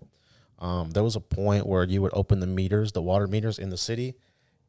[0.59, 3.71] Um, there was a point where you would open the meters, the water meters in
[3.71, 4.15] the city,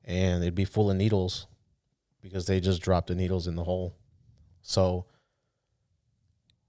[0.05, 1.45] and it'd be full of needles
[2.23, 3.95] because they just dropped the needles in the hole.
[4.63, 5.05] So,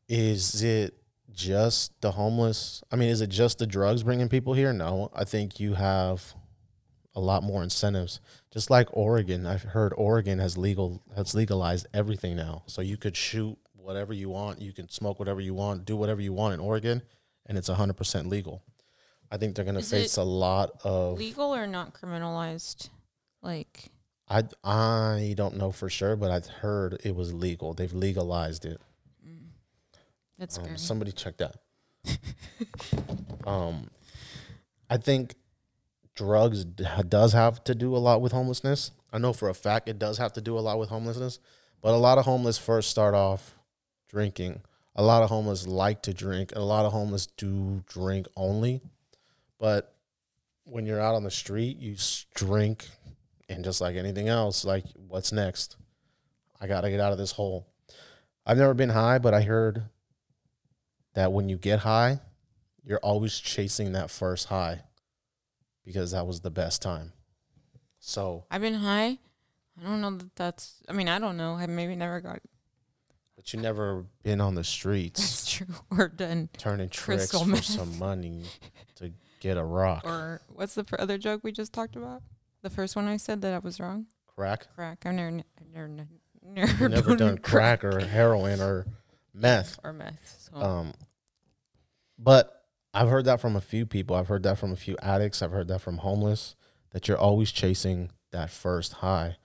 [0.08, 0.98] is it
[1.32, 2.82] just the homeless?
[2.92, 4.72] I mean, is it just the drugs bringing people here?
[4.72, 6.34] No, I think you have
[7.14, 8.20] a lot more incentives.
[8.52, 13.16] Just like Oregon, I've heard Oregon has legal has legalized everything now, so you could
[13.16, 14.60] shoot whatever you want.
[14.60, 17.02] You can smoke whatever you want, do whatever you want in Oregon,
[17.46, 18.62] and it's 100% legal.
[19.30, 21.18] I think they're going to face a lot of.
[21.18, 22.88] Legal or not criminalized?
[23.42, 23.90] Like,
[24.28, 27.74] I I don't know for sure, but I've heard it was legal.
[27.74, 28.80] They've legalized it.
[30.38, 31.56] that's Um, somebody check that.
[33.46, 33.90] um,
[34.88, 35.34] I think
[36.14, 38.90] drugs d- does have to do a lot with homelessness.
[39.12, 41.38] I know for a fact it does have to do a lot with homelessness,
[41.82, 43.54] but a lot of homeless first start off
[44.08, 44.62] drinking.
[44.96, 46.52] A lot of homeless like to drink.
[46.52, 48.80] And a lot of homeless do drink only,
[49.58, 49.94] but
[50.64, 51.96] when you're out on the street, you
[52.34, 52.88] drink,
[53.54, 55.76] and just like anything else, like what's next?
[56.60, 57.66] I gotta get out of this hole.
[58.46, 59.84] I've never been high, but I heard
[61.14, 62.20] that when you get high,
[62.84, 64.82] you're always chasing that first high
[65.84, 67.12] because that was the best time.
[67.98, 69.18] So, I've been high.
[69.80, 70.82] I don't know that that's.
[70.88, 71.54] I mean, I don't know.
[71.54, 72.40] I maybe never got.
[73.34, 75.74] but you never been on the streets That's true.
[75.98, 76.48] Or done.
[76.58, 77.64] turning tricks for meth.
[77.64, 78.44] some money
[78.96, 80.02] to get a rock.
[80.04, 82.22] Or what's the other joke we just talked about?
[82.64, 84.06] The first one I said that I was wrong.
[84.26, 84.68] Crack.
[84.74, 85.04] Crack.
[85.04, 86.06] I've never, I've never,
[86.42, 88.86] never, never done crack or heroin or
[89.34, 89.78] meth.
[89.84, 90.48] or meth.
[90.50, 90.58] So.
[90.58, 90.94] Um,
[92.18, 94.16] but I've heard that from a few people.
[94.16, 95.42] I've heard that from a few addicts.
[95.42, 96.56] I've heard that from homeless
[96.92, 99.36] that you're always chasing that first high,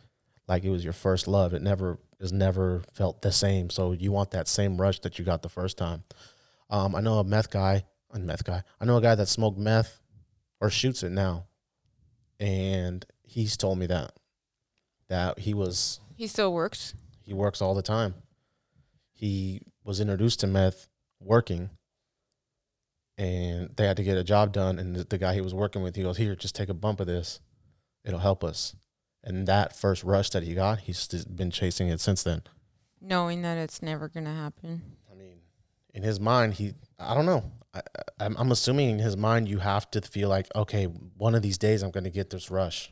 [0.47, 1.53] like it was your first love.
[1.53, 3.69] It never is never felt the same.
[3.69, 6.05] So you want that same rush that you got the first time.
[6.69, 8.63] Um, I know a meth guy, a meth guy.
[8.79, 9.99] I know a guy that smoked meth
[10.61, 11.47] or shoots it now,
[12.39, 14.13] and he's told me that
[15.09, 16.93] that he was he still works.
[17.21, 18.13] he works all the time.
[19.13, 20.87] He was introduced to meth
[21.19, 21.69] working,
[23.17, 24.79] and they had to get a job done.
[24.79, 26.99] And the, the guy he was working with, he goes, "Here, just take a bump
[26.99, 27.39] of this.
[28.05, 28.75] It'll help us."
[29.23, 32.43] And that first rush that he got, he's been chasing it since then.
[33.01, 34.81] Knowing that it's never gonna happen.
[35.11, 35.39] I mean,
[35.93, 37.51] in his mind, he, I don't know.
[37.73, 41.35] I, I, I'm I'm assuming in his mind, you have to feel like, okay, one
[41.35, 42.91] of these days I'm going to get this rush.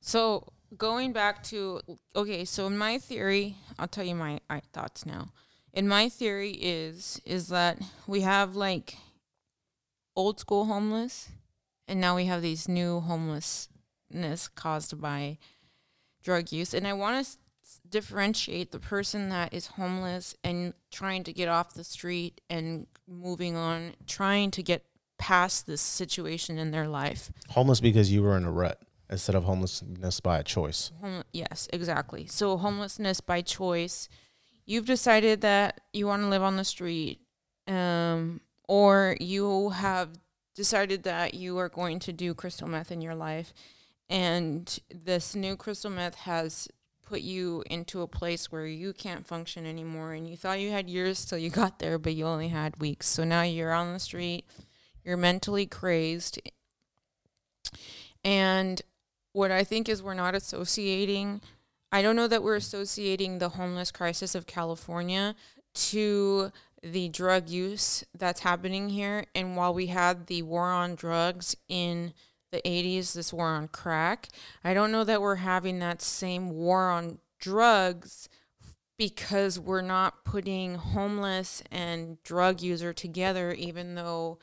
[0.00, 1.80] So going back to
[2.14, 4.40] okay, so in my theory, I'll tell you my
[4.72, 5.28] thoughts now.
[5.72, 8.96] In my theory is is that we have like
[10.16, 11.28] old school homeless,
[11.86, 15.38] and now we have these new homelessness caused by
[16.22, 17.38] drug use, and I want to
[17.90, 23.56] differentiate the person that is homeless and trying to get off the street and moving
[23.56, 24.84] on, trying to get
[25.18, 27.30] past this situation in their life.
[27.50, 30.92] Homeless because you were in a rut instead of homelessness by a choice.
[31.00, 32.26] Home, yes, exactly.
[32.26, 34.08] So homelessness by choice.
[34.66, 37.20] You've decided that you want to live on the street,
[37.66, 40.10] um, or you have
[40.54, 43.54] decided that you are going to do crystal meth in your life,
[44.10, 46.68] and this new crystal meth has
[47.08, 50.90] put you into a place where you can't function anymore, and you thought you had
[50.90, 53.06] years till you got there, but you only had weeks.
[53.06, 54.44] So now you're on the street,
[55.02, 56.38] you're mentally crazed,
[58.22, 58.82] and
[59.32, 61.40] what I think is we're not associating,
[61.90, 65.34] I don't know that we're associating the homeless crisis of California
[65.74, 69.24] to the drug use that's happening here.
[69.34, 72.12] And while we had the war on drugs in
[72.50, 74.28] the 80s, this war on crack,
[74.64, 78.28] I don't know that we're having that same war on drugs
[78.96, 84.38] because we're not putting homeless and drug user together, even though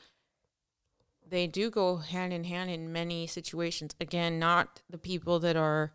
[1.28, 3.94] they do go hand in hand in many situations.
[4.00, 5.92] Again, not the people that are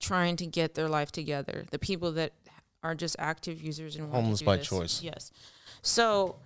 [0.00, 2.32] trying to get their life together, the people that
[2.82, 4.68] are just active users and Homeless by this.
[4.68, 5.02] choice.
[5.02, 5.30] Yes.
[5.82, 6.36] So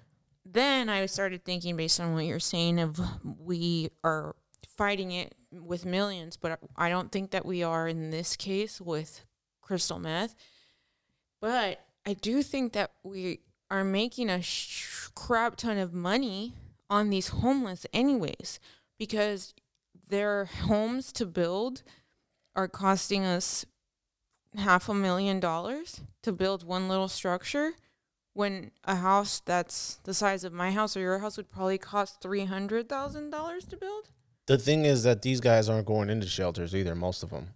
[0.44, 3.00] then I started thinking, based on what you're saying, of
[3.38, 4.34] we are
[4.80, 9.26] fighting it with millions, but I don't think that we are in this case with
[9.60, 10.34] crystal meth.
[11.38, 13.40] But I do think that we
[13.70, 16.54] are making a sh- crap ton of money
[16.88, 18.58] on these homeless, anyways,
[18.98, 19.52] because
[20.08, 21.82] their homes to build
[22.56, 23.66] are costing us
[24.56, 27.72] half a million dollars to build one little structure
[28.32, 32.22] when a house that's the size of my house or your house would probably cost
[32.22, 34.08] $300,000 to build.
[34.50, 36.96] The thing is that these guys aren't going into shelters either.
[36.96, 37.50] Most of them,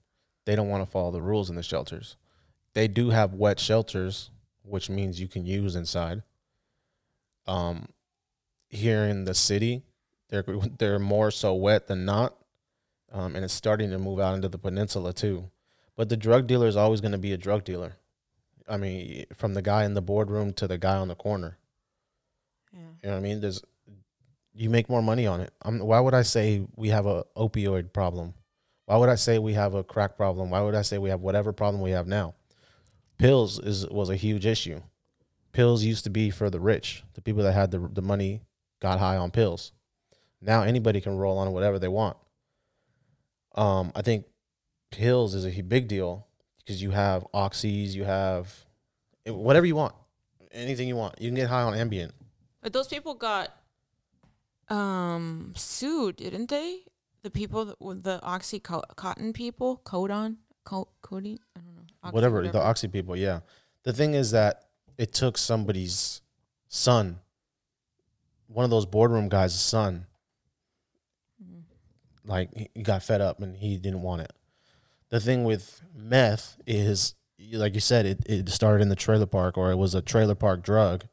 [0.45, 2.15] they don't want to follow the rules in the shelters.
[2.73, 4.31] They do have wet shelters,
[4.63, 6.23] which means you can use inside.
[7.49, 7.89] Um,
[8.69, 9.83] here in the city,
[10.29, 10.45] they're
[10.79, 12.37] they're more so wet than not,
[13.11, 15.51] um, and it's starting to move out into the peninsula too.
[15.97, 17.97] But the drug dealer is always going to be a drug dealer.
[18.69, 21.59] I mean, from the guy in the boardroom to the guy on the corner.
[22.73, 22.79] Yeah.
[22.79, 23.41] You know what I mean?
[23.41, 23.65] There's
[24.55, 25.53] you make more money on it.
[25.63, 28.35] Um, why would I say we have a opioid problem?
[28.87, 30.51] Why would I say we have a crack problem?
[30.51, 32.35] Why would I say we have whatever problem we have now?
[33.19, 34.81] pills is was a huge issue.
[35.53, 38.43] Pills used to be for the rich, the people that had the the money
[38.81, 39.73] got high on pills.
[40.41, 42.17] Now anybody can roll on whatever they want.
[43.55, 44.27] Um, I think
[44.91, 46.27] pills is a big deal
[46.59, 48.53] because you have oxys, you have
[49.27, 49.95] eh, whatever you want,
[50.53, 51.21] anything you want.
[51.21, 52.11] You can get high on Ambien.
[52.61, 53.51] But those people got
[54.69, 56.81] um sued, didn't they?
[57.23, 61.83] The people that, with the oxycontin people, codon, co- codeine, I don't know.
[62.03, 63.17] Oxy whatever, the oxy people.
[63.17, 63.41] Yeah,
[63.83, 64.65] the thing is that
[64.99, 66.21] it took somebody's
[66.69, 67.21] son,
[68.47, 70.07] one of those boardroom guys' son,
[71.43, 71.63] Mhm.
[72.25, 74.33] like he he got fed up and he didn't want it.
[75.09, 77.15] The thing with meth is,
[77.53, 80.35] like you said, it, it started in the trailer park or it was a trailer
[80.35, 81.07] park drug,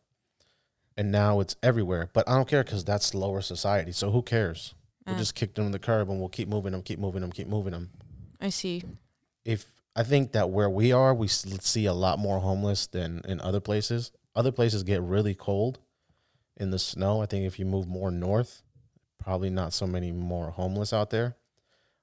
[0.97, 2.09] and now it's everywhere.
[2.13, 3.91] But I don't care because that's lower society.
[3.91, 4.73] So who cares?
[5.05, 7.21] We'll Uh, just kick them to the curb and we'll keep moving them, keep moving
[7.21, 7.89] them, keep moving them.
[8.39, 8.83] I see.
[9.45, 13.41] If I think that where we are, we see a lot more homeless than in
[13.41, 14.11] other places.
[14.35, 15.79] Other places get really cold
[16.57, 17.21] in the snow.
[17.21, 18.61] I think if you move more north,
[19.17, 21.35] probably not so many more homeless out there.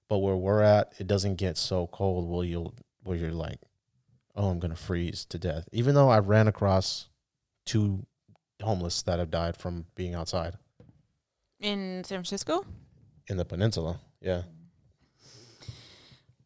[0.08, 2.74] But where we're at, it doesn't get so cold where you'll
[3.04, 3.60] where you're like,
[4.34, 5.68] oh, I'm gonna freeze to death.
[5.72, 7.08] Even though I ran across
[7.64, 8.06] two
[8.62, 10.54] homeless that have died from being outside
[11.60, 12.64] In San Francisco?
[13.28, 14.00] in the peninsula.
[14.20, 14.42] Yeah.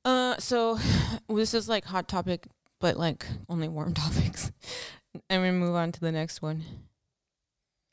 [0.05, 0.79] Uh, so
[1.29, 2.47] this is like hot topic,
[2.81, 4.51] but like only warm topics.
[5.31, 6.65] I'm gonna move on to the next one.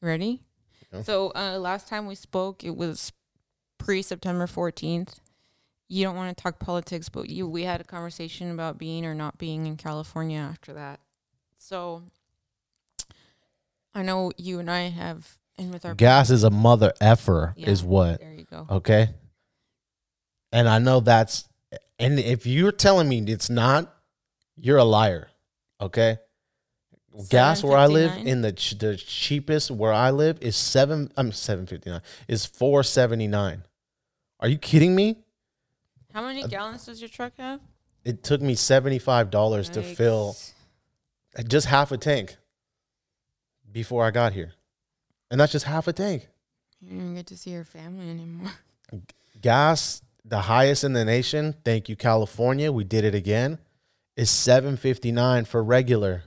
[0.01, 0.41] Ready?
[0.93, 1.03] Yeah.
[1.03, 3.11] So uh, last time we spoke, it was
[3.77, 5.19] pre September 14th.
[5.87, 9.13] You don't want to talk politics, but you we had a conversation about being or
[9.13, 10.99] not being in California after that.
[11.57, 12.03] So
[13.93, 17.69] I know you and I have, and with our Gas is a mother effer, Yeah.
[17.69, 18.19] is what.
[18.19, 18.65] there you go.
[18.69, 19.09] Okay.
[20.51, 21.47] And I know that's,
[21.97, 23.93] and if you're telling me it's not,
[24.55, 25.29] you're a liar.
[25.81, 26.17] Okay.
[27.29, 31.11] Gas where I live in the ch- the cheapest where I live is seven.
[31.17, 32.01] I'm seven fifty nine.
[32.27, 33.63] Is four seventy nine.
[34.39, 35.17] Are you kidding me?
[36.13, 37.59] How many uh, gallons does your truck have?
[38.05, 40.37] It took me seventy five dollars to fill
[41.37, 42.37] uh, just half a tank
[43.71, 44.53] before I got here,
[45.31, 46.27] and that's just half a tank.
[46.81, 48.51] You don't get to see your family anymore.
[49.41, 51.55] gas the highest in the nation.
[51.63, 52.71] Thank you california.
[52.71, 53.59] We did it again.
[54.15, 56.23] Is 759 for regular.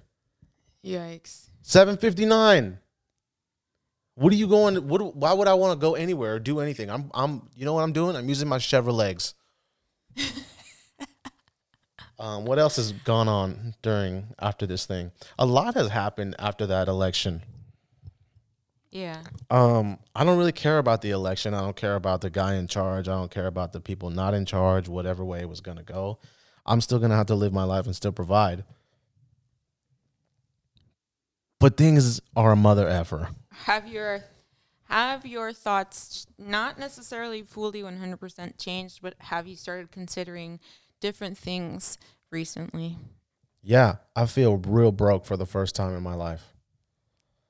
[0.85, 1.51] Yikes.
[1.63, 2.79] 759
[4.15, 6.91] what are you going what why would i want to go anywhere or do anything?
[6.91, 8.17] I'm i'm you know what i'm doing?
[8.17, 9.35] I'm using my chevrolegs
[12.23, 16.67] um what else has gone on during after this thing a lot has happened after
[16.67, 17.43] that election
[18.91, 19.23] Yeah.
[19.51, 21.55] Um, I don't really care about the election.
[21.55, 23.09] I don't care about the guy in charge.
[23.09, 26.19] I don't care about the people not in charge, whatever way it was gonna go.
[26.67, 28.65] I'm still gonna have to live my life and still provide.
[31.59, 33.31] But things are a mother effer.
[33.65, 34.25] Have your
[34.89, 40.61] have your thoughts not necessarily fully 100% changed, but have you started considering
[41.03, 41.99] different things
[42.31, 42.97] recently
[43.63, 46.55] Yeah, I feel real broke for the first time in my life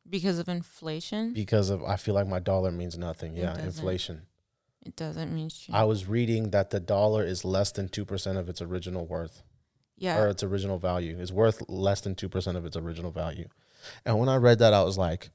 [0.09, 1.33] because of inflation?
[1.33, 3.37] because of I feel like my dollar means nothing.
[3.37, 3.65] It Yeah, doesn't.
[3.67, 4.23] inflation.
[4.85, 5.75] It doesn't mean shit.
[5.75, 9.43] I was reading that the dollar is less than two percent of its original worth.
[9.97, 10.19] yeah.
[10.19, 13.47] or its original value is worth less than 2% of its original value.
[14.05, 15.31] And when I read that, I was like,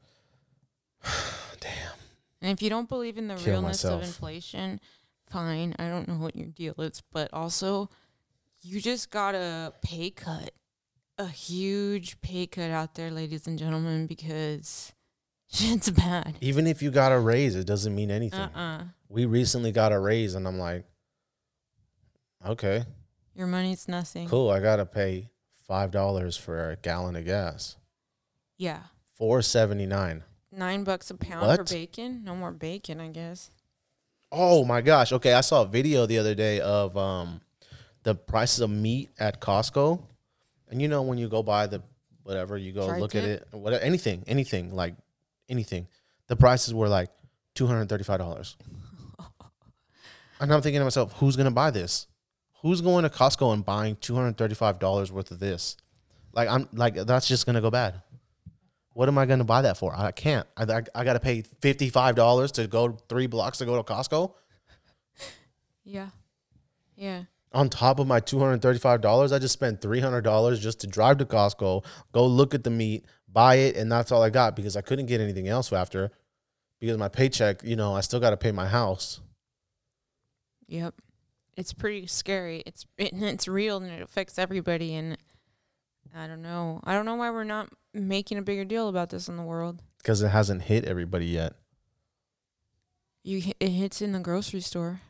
[1.62, 1.94] damn.
[2.42, 4.02] And if you don't believe in the Kill realness myself.
[4.02, 4.80] of inflation,
[5.30, 5.74] fine.
[5.80, 7.90] I don't know what your deal is, but also
[8.68, 10.52] you just got a pay cut,
[11.18, 14.92] a huge pay cut out there, ladies and gentlemen, because
[15.52, 16.36] shit's bad.
[16.42, 18.40] Even if you got a raise, it doesn't mean anything.
[18.40, 20.86] Uh uh We recently got a raise, and I'm like,
[22.46, 22.84] okay,
[23.36, 24.28] Your money's nothing.
[24.28, 24.50] cool.
[24.50, 25.30] I got to pay
[25.70, 27.76] $5 for a gallon of gas.
[28.58, 28.80] Yeah.
[29.16, 30.24] Four seventy nine.
[30.52, 32.24] Nine bucks a pound for bacon?
[32.24, 33.50] No more bacon, I guess.
[34.32, 35.12] Oh my gosh.
[35.12, 37.42] Okay, I saw a video the other day of um
[38.08, 40.02] the prices of meat at Costco.
[40.70, 41.84] And you know when you go buy the
[42.24, 44.96] whatever, you go look at it, whatever anything, anything, like
[45.50, 45.88] anything.
[46.28, 47.10] The prices were like
[47.56, 48.56] $235.
[50.40, 52.08] and I'm thinking to myself, who's going to buy this?
[52.62, 55.76] Who's going to Costco and buying $235 worth of this?
[56.32, 58.02] Like I'm like that's just going to go bad.
[58.94, 59.94] What am I going to buy that for?
[59.94, 60.48] I can't.
[60.56, 64.32] I, I, I got to pay $55 to go 3 blocks to go to Costco.
[65.84, 66.08] Yeah.
[66.96, 67.24] Yeah.
[67.54, 72.26] On top of my $235 i just spent $300 just to drive to costco go
[72.26, 75.22] look at the meat buy it and that's all i got because i couldn't get
[75.22, 76.12] anything else after
[76.80, 79.22] because my paycheck you know i still got to pay my house
[80.68, 80.96] Yep.
[81.56, 82.62] It's pretty scary.
[82.66, 85.18] It's it, it's real and it affects everybody and
[86.16, 86.82] I don't know.
[86.84, 89.82] I don't know why we're not making a bigger deal about this in the world.
[90.00, 91.54] because it hasn't hit everybody yet.
[93.24, 95.02] You it hits in the grocery store.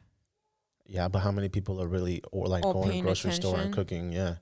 [0.88, 4.12] Yeah, but how many people are really or like going to grocery store and cooking?
[4.12, 4.36] Yeah,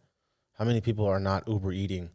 [0.54, 2.12] how many people are not Uber eating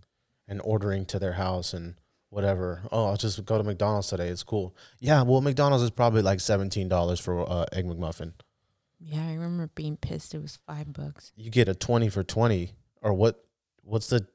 [0.46, 1.96] and ordering to their house and
[2.28, 2.82] whatever?
[2.92, 4.28] Oh, I'll just go to McDonald's today.
[4.28, 4.76] It's cool.
[5.00, 8.32] Yeah, well, McDonald's is probably like seventeen dollars for uh, egg McMuffin.
[9.00, 10.34] Yeah, I remember being pissed.
[10.34, 11.32] It was five bucks.
[11.34, 12.72] You get a twenty for twenty,
[13.02, 13.44] or what?
[13.82, 14.26] What's the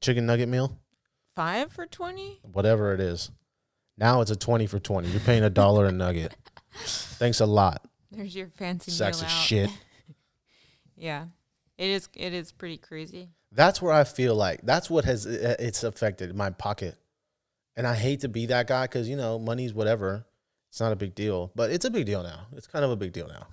[0.00, 0.78] chicken nugget meal?
[1.36, 2.40] Five for twenty?
[2.42, 3.30] Whatever it is.
[3.98, 5.08] Now it's a twenty for twenty.
[5.10, 6.34] You're paying a dollar a nugget.
[6.74, 7.86] Thanks a lot.
[8.12, 9.70] There's your fancy Sacks of shit.
[10.96, 11.26] yeah,
[11.78, 12.08] it is.
[12.14, 13.30] It is pretty crazy.
[13.50, 16.96] That's where I feel like that's what has uh, it's affected my pocket,
[17.74, 20.26] and I hate to be that guy because you know money's whatever.
[20.68, 22.46] It's not a big deal, but it's a big deal now.
[22.54, 23.46] It's kind of a big deal now.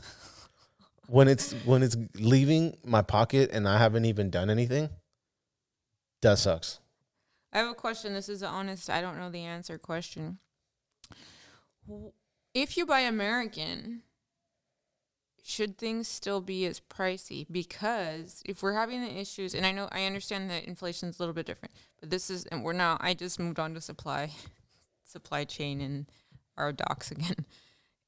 [1.07, 4.89] when it's when it's leaving my pocket and I haven't even done anything,
[6.21, 6.79] that sucks.
[7.53, 8.13] I have a question.
[8.13, 8.89] This is an honest.
[8.89, 10.37] I don't know the answer question.
[12.53, 14.03] If you buy American,
[15.49, 17.47] should things still be as pricey?
[17.51, 21.21] Because if we're having the issues, and I know I understand that inflation is a
[21.21, 22.97] little bit different, but this is, and we're now.
[23.01, 24.31] I just moved on to supply,
[25.03, 26.05] supply chain and
[26.55, 27.45] our docks again.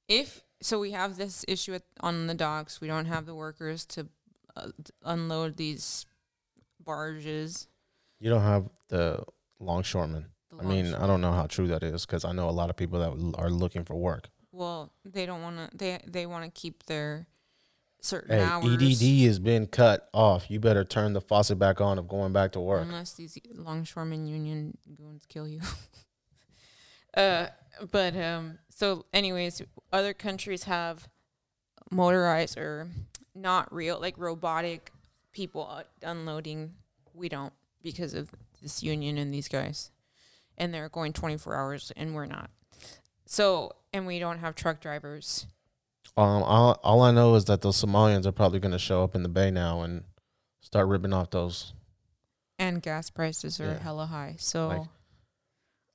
[0.07, 2.79] If so, we have this issue at, on the docks.
[2.79, 4.07] We don't have the workers to
[4.55, 4.67] uh,
[5.03, 6.05] unload these
[6.83, 7.67] barges.
[8.19, 9.23] You don't have the
[9.59, 10.25] longshoremen.
[10.51, 12.69] the I mean, I don't know how true that is because I know a lot
[12.69, 14.29] of people that are looking for work.
[14.51, 15.75] Well, they don't want to.
[15.75, 17.25] They they want to keep their
[18.01, 18.65] certain Hey, hours.
[18.65, 20.49] EDD has been cut off.
[20.49, 22.81] You better turn the faucet back on of going back to work.
[22.81, 25.61] Unless these longshoremen union goons kill you.
[27.15, 27.47] uh,
[27.91, 29.61] but um, so anyways,
[29.93, 31.07] other countries have
[31.89, 32.89] motorized or
[33.35, 34.91] not real, like robotic
[35.31, 36.73] people unloading.
[37.13, 38.29] We don't because of
[38.61, 39.91] this union and these guys,
[40.57, 42.49] and they're going twenty four hours, and we're not.
[43.25, 45.45] So, and we don't have truck drivers.
[46.17, 49.15] Um, all, all I know is that those Somalians are probably going to show up
[49.15, 50.03] in the bay now and
[50.59, 51.73] start ripping off those.
[52.59, 53.79] and gas prices are Yeah.
[53.79, 54.35] hella high.
[54.37, 54.87] So Like,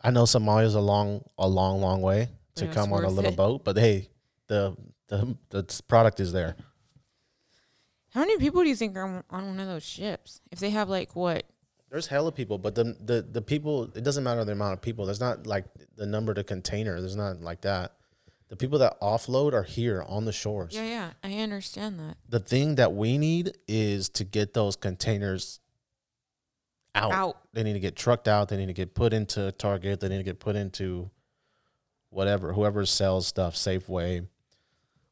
[0.01, 3.37] I know Somalia's a long, a long, long way to come on a little it.
[3.37, 4.09] boat, but hey,
[4.49, 4.77] the
[5.09, 6.57] the the product is there.
[8.11, 10.41] how many people do you think are on- on one of those ships?
[10.51, 11.45] If they have like what?
[11.91, 13.85] There's hella people, but the the the people.
[13.95, 15.05] It doesn't matter the amount of people.
[15.07, 17.01] There's not like the number to container.
[17.01, 17.93] There's not like that.
[18.49, 20.74] The people that offload are here on the shores.
[20.74, 22.16] Yeah, yeah, I understand that.
[22.28, 25.59] The thing that we need is to get those containers
[26.94, 27.12] out.
[27.12, 27.38] Out.
[27.53, 28.49] They need to get trucked out.
[28.49, 30.01] They need to get put into Target.
[30.01, 31.11] They need to get put into
[32.11, 34.26] whatever, whoever sells stuff, Safeway,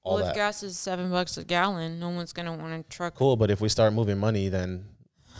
[0.05, 0.35] all well, if that.
[0.35, 3.15] gas is seven bucks a gallon, no one's gonna want to truck.
[3.15, 4.85] cool, but if we start moving money, then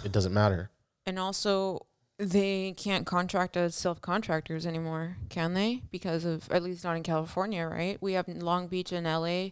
[0.05, 0.71] it doesn't matter.
[1.07, 1.87] And also,
[2.19, 5.83] they can't contract as self contractors anymore, can they?
[5.91, 7.99] Because of at least not in California, right?
[8.01, 9.51] We have Long Beach and LA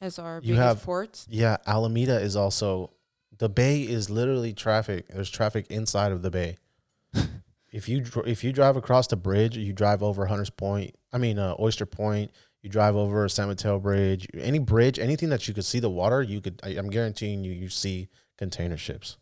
[0.00, 1.26] as our You biggest have- ports.
[1.30, 2.90] Yeah, Alameda is also
[3.38, 5.08] the bay is literally traffic.
[5.08, 6.56] There's traffic inside of the bay.
[7.72, 10.94] if you if you drive across the bridge, you drive over Hunters Point.
[11.12, 12.30] I mean uh, Oyster Point.
[12.62, 14.26] You drive over San Mateo Bridge.
[14.36, 16.60] Any bridge, anything that you could see the water, you could.
[16.64, 19.18] I, I'm guaranteeing you, you see container ships.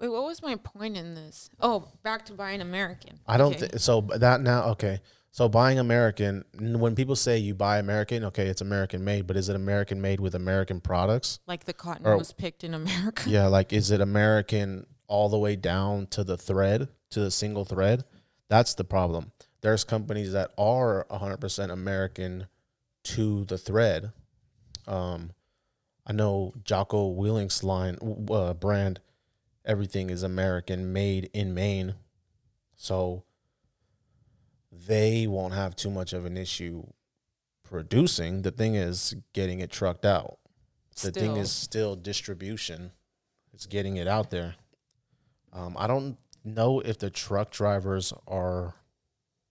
[0.00, 1.50] Wait, what was my point in this?
[1.60, 3.20] Oh, back to buying American.
[3.26, 3.66] I don't Okay.
[3.68, 4.00] think so.
[4.00, 5.00] That now okay.
[5.32, 9.48] So buying American, when people say you buy American, okay, it's American made, but is
[9.48, 11.38] it American made with American products?
[11.46, 13.28] like the cotton Or- was picked in America.
[13.30, 17.64] Yeah, like is it American all the way down to the thread, to the single
[17.64, 18.04] thread?
[18.48, 19.30] That's the problem.
[19.60, 22.46] There's companies that are 100% American
[23.04, 24.12] to the thread.
[24.88, 25.30] Um,
[26.06, 27.98] I know Jocko Willink's line
[28.30, 29.00] uh, brand,
[29.64, 31.94] everything is American made in Maine.
[32.76, 33.24] So
[34.72, 36.84] they won't have too much of an issue
[37.62, 38.42] producing.
[38.42, 40.38] The thing is getting it trucked out.
[41.02, 42.92] The thing is still distribution.
[43.54, 44.54] It's getting it out there.
[45.52, 48.74] Um, I don't know if the truck drivers are.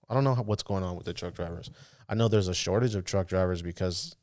[0.10, 1.70] I don't know how, what's going on with the truck drivers.
[2.07, 4.16] I know there's a shortage of truck drivers because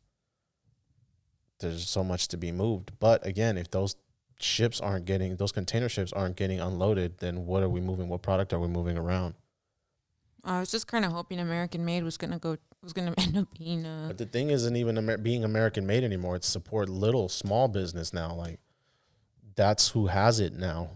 [1.61, 2.93] there's so much to be moved.
[2.99, 3.97] But again, if those
[4.39, 8.09] ships aren't getting those container ships aren't getting unloaded, then what are we moving?
[8.09, 9.35] What product are we moving around?
[10.45, 13.49] I was just kind of hoping American made was gonna go was gonna end up
[13.59, 16.37] being uh But the thing isn't even Amer- being American made anymore.
[16.37, 18.35] It's support little small business now.
[18.35, 18.61] Like
[19.57, 20.91] that's who has it now.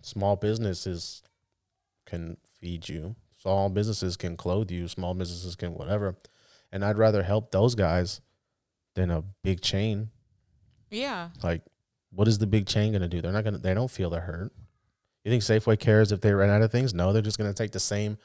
[0.00, 1.22] Small businesses
[2.06, 3.14] can feed you.
[3.38, 4.88] Small businesses can clothe you.
[4.88, 6.16] Small businesses can whatever.
[6.72, 8.20] And I'd rather help those guys
[8.94, 10.10] than a big chain.
[10.90, 11.28] yeah.
[11.42, 11.62] Like,
[12.14, 13.20] what is the big chain gonna do?
[13.20, 13.58] They're not gonna.
[13.58, 14.52] They don't feel the hurt.
[15.24, 16.94] You think Safeway cares if they run out of things?
[16.94, 18.18] No, they're just gonna take the same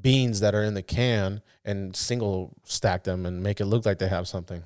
[0.00, 3.98] beans that are in the can and single stack them and make it look like
[3.98, 4.62] they have something.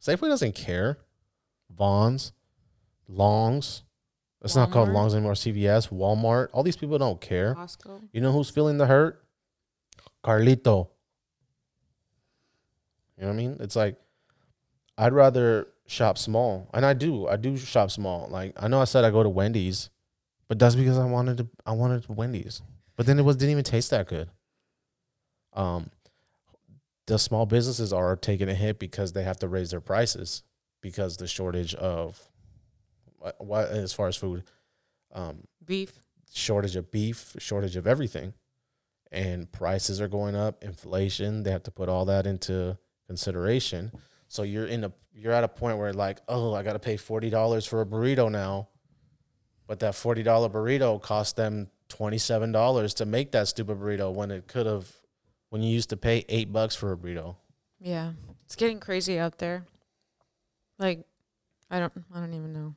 [0.00, 0.98] Safeway doesn't care.
[1.70, 2.32] Vons,
[3.08, 3.82] Longs.
[4.42, 5.34] It's not called Longs anymore.
[5.34, 6.48] CVS, Walmart.
[6.52, 7.54] All these people don't care.
[7.54, 8.00] Costco.
[8.12, 9.22] You know who's feeling the hurt?
[10.24, 10.88] Carlito.
[13.16, 13.56] You know what I mean?
[13.60, 13.96] It's like
[14.98, 17.28] I'd rather shop small, and I do.
[17.28, 18.28] I do shop small.
[18.30, 19.90] Like I know I said I go to Wendy's,
[20.48, 21.48] but that's because I wanted to.
[21.66, 22.62] I wanted Wendy's,
[22.96, 24.28] but then it was didn't even taste that good.
[25.54, 25.90] Um,
[27.06, 30.42] the small businesses are taking a hit because they have to raise their prices
[30.80, 32.20] because the shortage of
[33.18, 34.44] what, what as far as food,
[35.12, 35.92] um, Beef.
[36.32, 38.32] shortage of beef, shortage of everything,
[39.10, 41.42] and prices are going up, inflation.
[41.42, 43.92] They have to put all that into consideration.
[44.32, 46.96] So you're in a you're at a point where like, oh, I got to pay
[46.96, 48.70] forty dollars for a burrito now,
[49.66, 54.10] but that forty dollar burrito cost them twenty seven dollars to make that stupid burrito
[54.10, 54.90] when it could have
[55.50, 57.36] when you used to pay eight bucks for a burrito.
[57.78, 58.12] Yeah.
[58.46, 59.66] It's getting crazy out there.
[60.78, 61.04] Like,
[61.70, 62.74] I don't, I don't even know.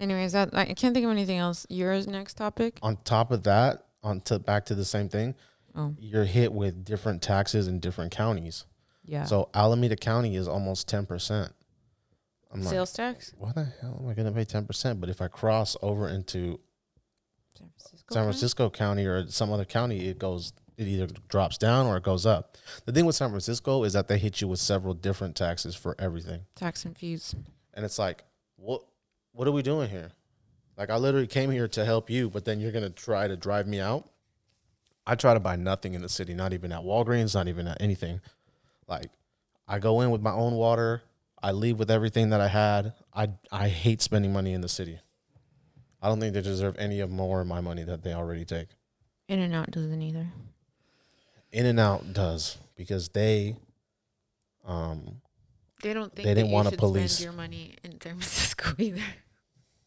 [0.00, 1.66] Anyways, that I can't think of anything else.
[1.68, 2.78] Yours next topic.
[2.80, 5.34] On top of that, on to back to the same thing,
[5.74, 8.64] Oh, you're hit with different taxes in different counties.
[9.06, 9.24] Yeah.
[9.24, 11.52] So Alameda County is almost ten percent.
[12.52, 13.34] I'm like, Sales tax.
[13.36, 15.00] why the hell am I going to pay ten percent?
[15.00, 16.60] But if I cross over into
[17.56, 17.96] San Francisco.
[17.96, 18.24] San County?
[18.26, 22.24] Francisco County or some other county, it goes, it either drops down or it goes
[22.26, 22.56] up.
[22.84, 25.96] The thing with San Francisco is that they hit you with several different taxes for
[25.98, 27.34] everything, Tax and fees.
[27.74, 28.24] and it's like,
[28.56, 28.82] what,
[29.32, 30.10] what are we doing here?
[30.76, 33.36] Like, I literally came here to help you, but then you're going to try to
[33.36, 34.08] drive me out.
[35.06, 37.80] I try to buy nothing in the city, not even at Walgreens, not even at
[37.80, 38.20] anything.
[38.88, 39.10] Like,
[39.68, 41.02] I go in with my own water.
[41.42, 42.94] I leave with everything that I had.
[43.14, 44.98] I I hate spending money in the city.
[46.02, 48.68] I don't think they deserve any of more of my money that they already take.
[49.28, 50.28] In and out doesn't either.
[51.52, 53.56] In and Out does because they,
[54.64, 55.20] um,
[55.82, 59.02] They don't think They didn't wanna police- your money in San Francisco either.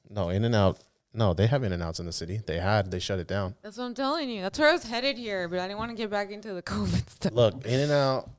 [0.10, 0.80] no In and Out.
[1.14, 2.40] No, they have In and Outs in the city.
[2.46, 2.92] They had.
[2.92, 3.56] They shut it down.
[3.64, 4.42] That's what I'm telling you.
[4.42, 6.62] That's where I was headed here, but I didn't want to get back into the
[6.76, 7.34] COVID stuff.
[7.34, 8.30] Look, In and Out.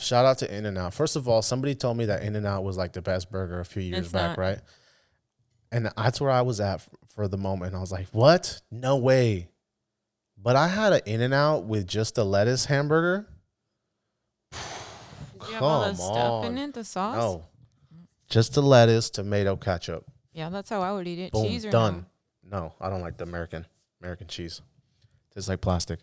[0.00, 0.94] Shout out to In and Out.
[0.94, 3.60] First of all, somebody told me that In and Out was like the best burger
[3.60, 4.38] a few years It's back, not.
[4.38, 4.58] right?
[5.72, 6.82] And that's where I was at
[7.14, 7.74] for the moment.
[7.74, 8.60] I was like, "What?
[8.70, 9.48] No way!"
[10.36, 13.28] But I had an In and Out with just the lettuce hamburger.
[14.52, 16.58] Did you have all the Come stuff in on.
[16.58, 16.74] it?
[16.74, 17.16] The sauce?
[17.16, 17.44] No,
[18.28, 20.04] just the lettuce, tomato, ketchup.
[20.32, 21.32] Yeah, that's how I would eat it.
[21.32, 22.06] Boom, Cheese or done.
[22.42, 22.58] no?
[22.60, 23.66] No, I don't like the American
[24.00, 24.60] American cheese.
[25.34, 26.00] Tastes like plastic.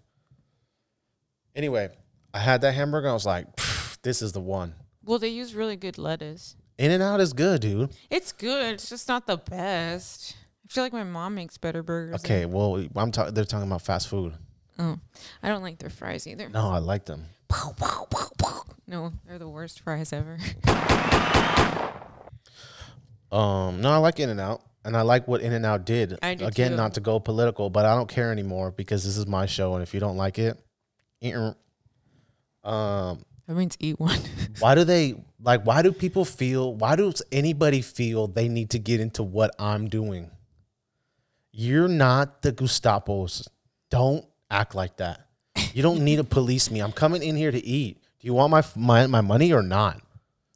[1.55, 1.89] Anyway,
[2.33, 3.09] I had that hamburger.
[3.09, 3.66] I was like, "Pff,
[4.08, 6.55] "This is the one." Well, they use really good lettuce.
[6.78, 7.89] In and Out is good, dude.
[8.10, 8.76] It's good.
[8.76, 10.38] It's just not the best.
[10.66, 12.16] I feel like my mom makes better burgers.
[12.22, 13.34] Okay, well, I'm talking.
[13.34, 14.34] They're talking about fast food.
[14.80, 14.97] Oh,
[15.43, 16.47] I don't like their fries either.
[16.47, 17.26] No, I like them.
[18.88, 20.38] No, they're the worst fries ever.
[23.30, 26.18] Um, no, I like In and Out, and I like what In and Out did.
[26.22, 26.78] I do Again, too.
[26.78, 29.84] not to go political, but I don't care anymore because this is my show, and
[29.84, 30.58] if you don't like it,
[32.64, 34.19] um, That means eat one.
[34.59, 35.63] why do they like?
[35.65, 36.73] Why do people feel?
[36.75, 40.29] Why does anybody feel they need to get into what I'm doing?
[41.51, 43.47] You're not the Gustapos.
[43.89, 45.27] Don't act like that.
[45.73, 46.81] You don't need to police me.
[46.81, 48.01] I'm coming in here to eat.
[48.19, 50.01] Do you want my my my money or not?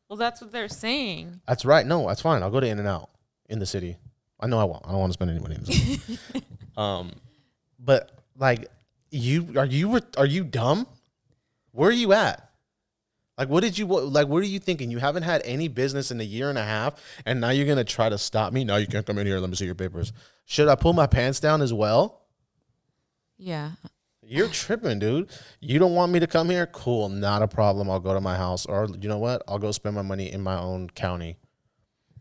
[0.09, 1.39] well, that's what they're saying.
[1.47, 1.85] That's right.
[1.85, 2.43] No, that's fine.
[2.43, 3.09] I'll go to In and Out
[3.47, 3.95] in the city.
[4.41, 4.85] I know I won't.
[4.85, 6.19] I don't want to spend any money in the city.
[6.77, 7.13] um,
[7.79, 8.67] but like,
[9.09, 10.85] you are you are you dumb?
[11.71, 12.50] Where are you at?
[13.41, 14.27] Like, what did you like?
[14.27, 14.91] What are you thinking?
[14.91, 17.83] You haven't had any business in a year and a half, and now you're gonna
[17.83, 18.63] try to stop me?
[18.63, 19.39] No, you can't come in here.
[19.39, 20.13] Let me see your papers.
[20.45, 22.21] Should I pull my pants down as well?
[23.39, 23.71] Yeah.
[24.21, 25.31] You're tripping, dude.
[25.59, 26.67] You don't want me to come here?
[26.67, 27.89] Cool, not a problem.
[27.89, 29.41] I'll go to my house, or you know what?
[29.47, 31.39] I'll go spend my money in my own county.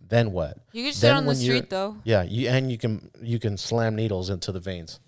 [0.00, 0.56] Then what?
[0.72, 1.98] You can sit on the street though.
[2.02, 5.00] Yeah, you and you can you can slam needles into the veins.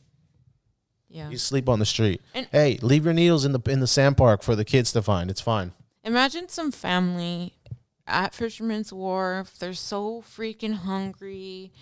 [1.09, 1.31] Yeah.
[1.31, 2.21] You sleep on the street.
[2.35, 5.01] And- hey, leave your needles in the in the sand park for the kids to
[5.01, 5.31] find.
[5.31, 5.73] It's fine.
[6.05, 7.55] Imagine some family
[8.07, 9.59] at Fisherman's Wharf.
[9.59, 11.73] They're so freaking hungry,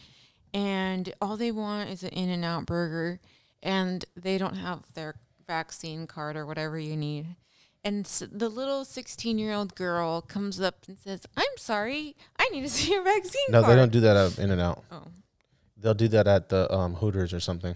[0.53, 3.21] and all they want is an In and Out burger,
[3.63, 5.15] and they don't have their
[5.47, 7.37] vaccine card or whatever you need.
[7.83, 12.61] And the little 16 year old girl comes up and says, I'm sorry, I need
[12.63, 13.71] to see your vaccine No, card.
[13.71, 14.85] No, they don't do that at In and Out.
[14.93, 15.05] Oh.
[15.79, 17.75] They'll do that at the um, Hooters or something.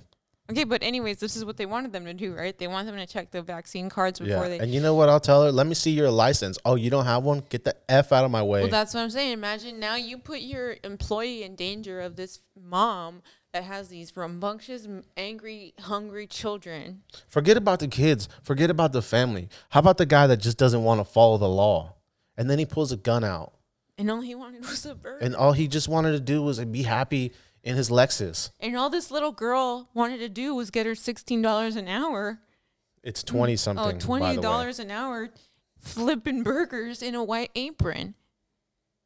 [0.51, 2.57] Okay, but anyways, this is what they wanted them to do, right?
[2.59, 4.49] They want them to check the vaccine cards before Yeah.
[4.49, 4.59] they.
[4.59, 5.51] And you know what I'll tell her?
[5.51, 6.59] Let me see your license.
[6.67, 7.43] Oh, you don't have one?
[7.49, 8.61] Get the F out of my way.
[8.61, 9.33] Well, that's what I'm saying.
[9.33, 13.23] Imagine now you put your employee in danger of this mom
[13.55, 14.87] that has these rambunctious,
[15.17, 17.03] angry, hungry children.
[17.27, 18.29] Forget about the kids.
[18.43, 19.49] Forget about the family.
[19.71, 21.95] How about the guy that just doesn't want to follow the law?
[22.37, 23.55] And then he pulls a gun out.
[23.97, 25.23] And all he wanted was a bird.
[25.23, 27.33] And all he just wanted to do was be happy
[27.65, 28.51] in his Lexus.
[28.61, 32.39] And all this little girl wanted to do was get her $16 an hour.
[33.03, 33.85] It's 20 something.
[33.85, 34.47] Oh, by the way.
[34.47, 35.31] $20 an hour
[35.81, 38.15] flipping burgers in a white apron.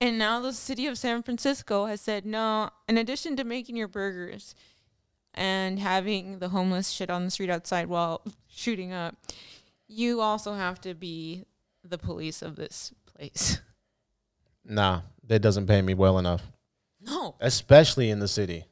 [0.00, 3.88] And now the city of San Francisco has said, no, in addition to making your
[3.88, 4.54] burgers
[5.34, 9.16] and having the homeless shit on the street outside while shooting up,
[9.88, 11.44] you also have to be
[11.82, 13.60] the police of this place.
[14.70, 16.42] Nah, that doesn't pay me well enough,
[17.08, 17.34] No.
[17.40, 18.66] especially in the city.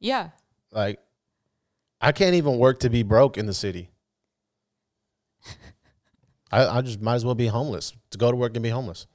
[0.00, 0.30] Yeah.
[0.70, 1.00] Like,
[2.00, 3.90] I can't even work to be broke in the city.
[6.52, 9.06] I, I just might as well be homeless to go to work and be homeless.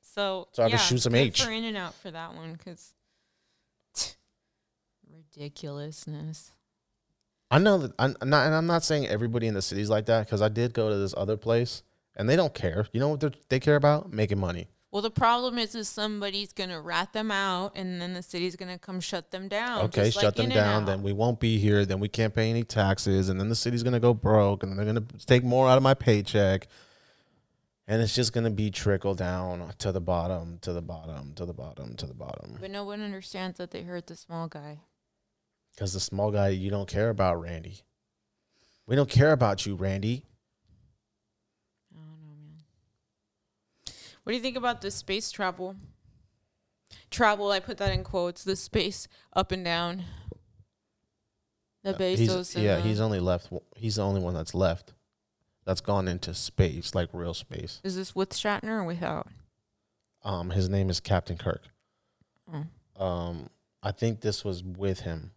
[0.00, 1.42] So, So I can yeah, shoot some H.
[1.42, 2.94] for In and Out for that one because
[5.36, 6.52] ridiculousness.
[7.50, 10.26] I know that I'm not, and I'm not saying everybody in the city's like that
[10.26, 11.82] because I did go to this other place
[12.14, 12.86] and they don't care.
[12.92, 14.12] You know what they care about?
[14.12, 14.68] Making money.
[14.90, 18.78] Well, the problem is, is somebody's gonna rat them out, and then the city's gonna
[18.78, 19.84] come shut them down.
[19.84, 20.86] Okay, shut like them down.
[20.86, 21.84] Then we won't be here.
[21.84, 24.86] Then we can't pay any taxes, and then the city's gonna go broke, and they're
[24.86, 26.68] gonna take more out of my paycheck,
[27.86, 31.54] and it's just gonna be trickle down to the bottom, to the bottom, to the
[31.54, 32.56] bottom, to the bottom.
[32.58, 34.78] But no one understands that they hurt the small guy.
[35.74, 37.82] Because the small guy, you don't care about Randy.
[38.86, 40.24] We don't care about you, Randy.
[41.94, 42.64] I don't know, man.
[44.28, 45.74] What do you think about the space travel?
[47.10, 48.44] Travel, I put that in quotes.
[48.44, 50.04] The space up and down.
[51.82, 52.54] The Uh, He's- Bezos.
[52.54, 53.50] and yeah, the- he's only left.
[53.74, 54.92] He's the only one that's left.
[55.64, 57.80] That's gone into space, like real space.
[57.82, 59.28] Is this with Shatner or without?
[60.22, 61.62] Um, his name is Captain Kirk.
[62.52, 63.02] Oh.
[63.02, 63.48] Um,
[63.82, 65.32] I think this was with him.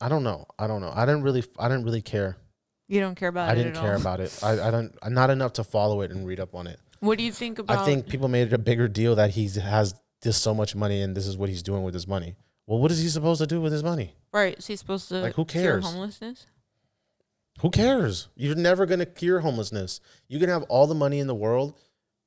[0.00, 0.46] I don't know.
[0.58, 0.92] I don't know.
[0.94, 1.44] I didn't really.
[1.58, 2.38] I didn't really care.
[2.86, 4.00] You don't care about I it I didn't care all.
[4.00, 4.42] about it.
[4.42, 4.94] I, I don't.
[5.10, 6.80] Not enough to follow it and read up on it.
[7.00, 7.78] What do you think about?
[7.78, 11.00] I think people made it a bigger deal that he has this so much money
[11.02, 12.34] and this is what he's doing with his money.
[12.66, 14.14] Well, what is he supposed to do with his money?
[14.32, 14.58] right.
[14.58, 15.84] Is he supposed to Like, who cure cares?
[15.84, 16.46] homelessness?
[17.60, 18.28] Who cares?
[18.36, 20.00] You're never gonna cure homelessness.
[20.28, 21.74] You can have all the money in the world,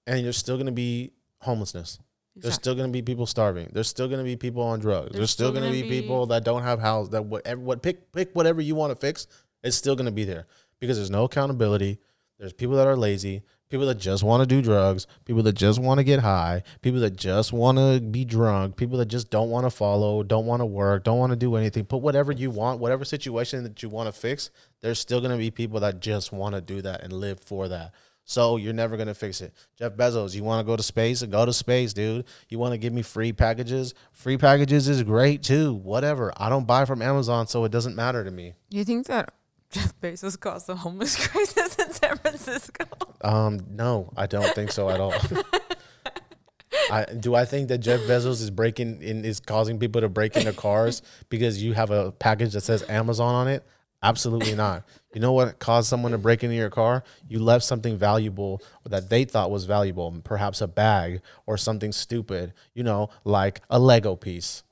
[0.07, 1.99] and you're still gonna be homelessness.
[2.35, 3.69] There's still going to be people starving.
[3.73, 5.07] There's still going to be people on drugs.
[5.11, 7.09] There's, There's still, going to gonna be, be- people that don't have house.
[7.09, 9.27] That whatever, what pick pick whatever you want to fix.
[9.63, 10.47] It's still going to be there
[10.79, 11.99] because there's no accountability.
[12.39, 13.43] There's people that are lazy.
[13.71, 15.07] People that just want to do drugs.
[15.23, 16.61] People that just want to get high.
[16.81, 18.75] People that just want to be drunk.
[18.75, 20.23] People that just don't want to follow.
[20.23, 21.05] Don't want to work.
[21.05, 21.85] Don't want to do anything.
[21.85, 24.51] Put whatever you want, whatever situation that you want to fix.
[24.81, 27.69] There's still going to be people that just want to do that and live for
[27.69, 27.93] that.
[28.23, 29.51] So you're never gonna fix it.
[29.77, 31.23] Jeff Bezos, you want to go to space?
[31.23, 32.25] Go to space, dude.
[32.49, 33.93] You want to give me free packages?
[34.13, 35.73] Free packages is great too.
[35.73, 36.31] Whatever.
[36.37, 38.53] I don't buy from Amazon, so it doesn't matter to me.
[38.69, 39.33] You think that
[39.71, 42.85] Jeff Bezos caused the homeless crisis in San Francisco?
[43.21, 45.13] Um, no, I don't think so at all.
[46.91, 50.35] I, do I think that Jeff Bezos is breaking in is causing people to break
[50.35, 53.65] into cars because you have a package that says Amazon on it?
[54.03, 54.83] Absolutely not.
[55.13, 57.03] You know what caused someone to break into your car?
[57.27, 62.53] You left something valuable that they thought was valuable, perhaps a bag or something stupid,
[62.73, 64.63] you know, like a Lego piece.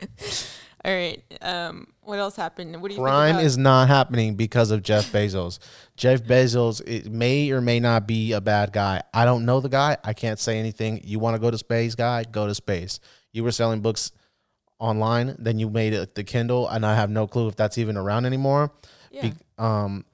[0.86, 1.20] All right.
[1.42, 2.80] Um, what else happened?
[2.80, 5.58] What do you Crime think about, is not happening because of Jeff Bezos.
[5.96, 9.02] Jeff Bezos it may or may not be a bad guy.
[9.12, 9.96] I don't know the guy.
[10.04, 11.00] I can't say anything.
[11.02, 12.22] You want to go to space, guy?
[12.22, 13.00] Go to space.
[13.32, 14.12] You were selling books
[14.78, 17.96] online, then you made it the Kindle, and I have no clue if that's even
[17.96, 18.70] around anymore.
[19.10, 19.22] Yeah.
[19.22, 20.04] Be- um,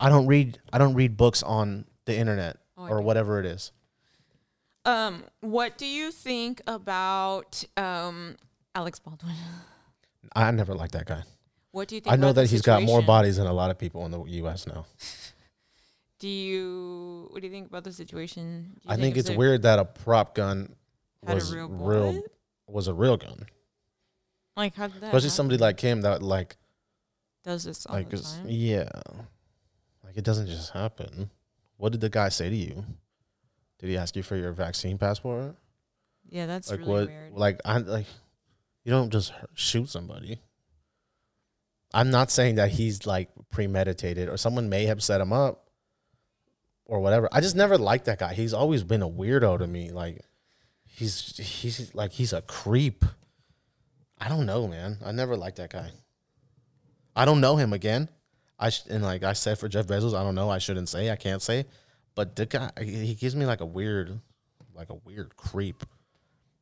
[0.00, 0.58] I don't read.
[0.72, 3.72] I don't read books on the internet Oh, or whatever it is.
[4.86, 8.36] Um, what do you think about um
[8.74, 9.34] Alex Baldwin?
[10.34, 11.22] I never liked that guy.
[11.72, 12.12] What do you think?
[12.12, 14.66] I know that he's got more bodies than a lot of people in the U.S.
[14.66, 14.86] now.
[16.18, 17.28] Do you?
[17.30, 18.72] What do you think about the situation?
[18.88, 20.74] I think it's weird that a prop gun
[21.22, 22.22] was real real
[22.66, 23.46] was a real gun.
[24.56, 25.06] Like how did that?
[25.08, 25.30] especially happen?
[25.30, 26.56] somebody like him that like
[27.44, 28.46] does this all like the time.
[28.48, 28.88] yeah
[30.04, 31.30] like it doesn't just happen
[31.76, 32.84] what did the guy say to you
[33.78, 35.54] did he ask you for your vaccine passport
[36.28, 37.32] Yeah, that's like really what weird.
[37.34, 38.06] like i like
[38.84, 40.40] you don't just shoot somebody
[41.94, 45.68] i'm not saying that he's like premeditated or someone may have set him up
[46.86, 49.90] or whatever i just never liked that guy he's always been a weirdo to me
[49.90, 50.20] like
[50.84, 53.04] he's he's like he's a creep
[54.18, 55.90] i don't know man i never liked that guy
[57.18, 58.08] I don't know him again.
[58.60, 60.50] I sh- and like I said for Jeff Bezos, I don't know.
[60.50, 61.10] I shouldn't say.
[61.10, 61.66] I can't say.
[62.14, 64.20] But the guy, he gives me like a weird,
[64.72, 65.82] like a weird creep.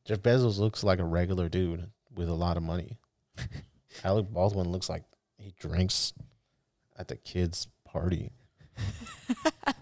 [0.03, 2.97] Jeff Bezos looks like a regular dude with a lot of money.
[4.03, 5.03] Alec Baldwin looks like
[5.37, 6.13] he drinks
[6.97, 8.31] at the kids' party.
[9.65, 9.75] Like,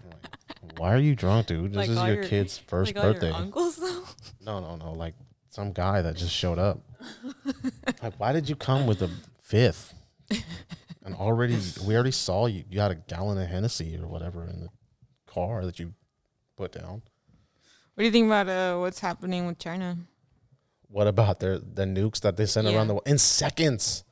[0.78, 1.70] Why are you drunk, dude?
[1.72, 3.28] This Like is all your, your- kid's first like all birthday.
[3.28, 4.04] your uncles though.
[4.44, 4.92] No, no, no.
[4.92, 5.14] Like
[5.50, 6.80] some guy that just showed up.
[8.02, 9.10] like, why did you come with a
[9.42, 9.92] fifth?
[11.04, 12.64] And already, we already saw you.
[12.70, 14.68] You had a gallon of Hennessy or whatever in the
[15.26, 15.94] car that you
[16.56, 17.02] put down.
[17.94, 19.96] What do you think about uh, what's happening with China?
[20.88, 22.76] What about their the nukes that they send Yeah.
[22.76, 24.04] around the world in seconds?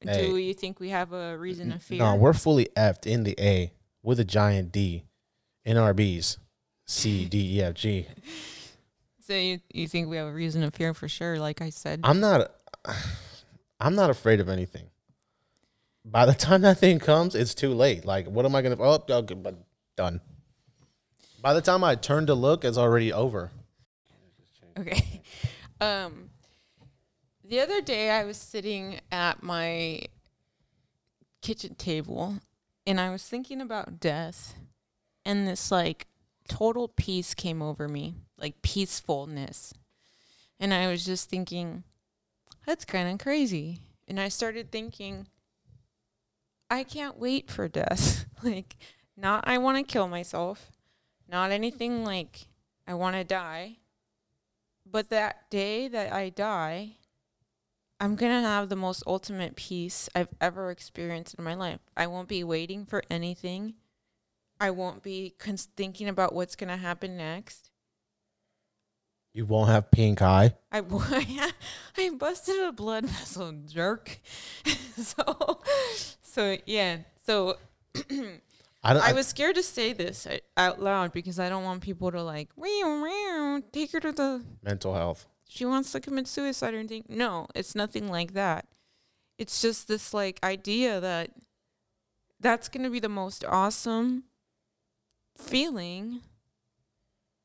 [0.00, 0.28] Hey.
[0.30, 1.98] Do you think we have a reason to fear?
[1.98, 3.72] No, we're fully effed in the A
[4.02, 5.04] with a giant D,
[5.66, 6.36] NRBs,
[6.86, 8.06] C, D, E, F, G.
[9.26, 11.38] so you, you think we have a reason to fear for sure?
[11.38, 12.52] Like I said, I'm not.
[13.80, 14.86] I'm not afraid of anything.
[16.04, 18.04] By the time that thing comes, it's too late.
[18.04, 18.76] Like, what am I gonna?
[18.78, 19.56] Oh, okay, but
[19.96, 20.20] done.
[21.42, 23.50] By the time I turn to look, it's already over.
[24.80, 25.22] Okay.
[25.80, 26.28] Um,
[27.42, 30.02] the other day I was sitting at my
[31.40, 32.40] kitchen table
[32.86, 34.54] and I was thinking about death
[35.24, 36.06] and this like
[36.48, 39.72] total peace came over me, like peacefulness.
[40.58, 41.84] And I was just thinking,
[42.66, 43.80] that's kind of crazy.
[44.08, 45.26] And I started thinking,
[46.70, 48.26] I can't wait for death.
[48.42, 48.76] like,
[49.16, 50.70] not I want to kill myself,
[51.28, 52.46] not anything like
[52.86, 53.78] I want to die.
[54.88, 56.96] But that day that I die,
[57.98, 61.80] I'm going to have the most ultimate peace I've ever experienced in my life.
[61.96, 63.74] I won't be waiting for anything.
[64.60, 67.70] I won't be cons- thinking about what's going to happen next.
[69.34, 70.54] You won't have pink eye.
[70.72, 70.82] I,
[71.96, 74.18] I busted a blood vessel, jerk.
[74.96, 75.60] so,
[76.22, 76.98] so yeah.
[77.26, 77.56] So
[78.86, 79.10] I.
[79.10, 82.22] I was scared to say this uh, out loud because I don't want people to
[82.22, 85.26] like, meow, meow, take her to the mental health.
[85.48, 87.04] she wants to commit suicide or anything.
[87.08, 88.66] No, it's nothing like that.
[89.38, 91.30] It's just this like idea that
[92.40, 94.24] that's going to be the most awesome
[95.36, 96.20] feeling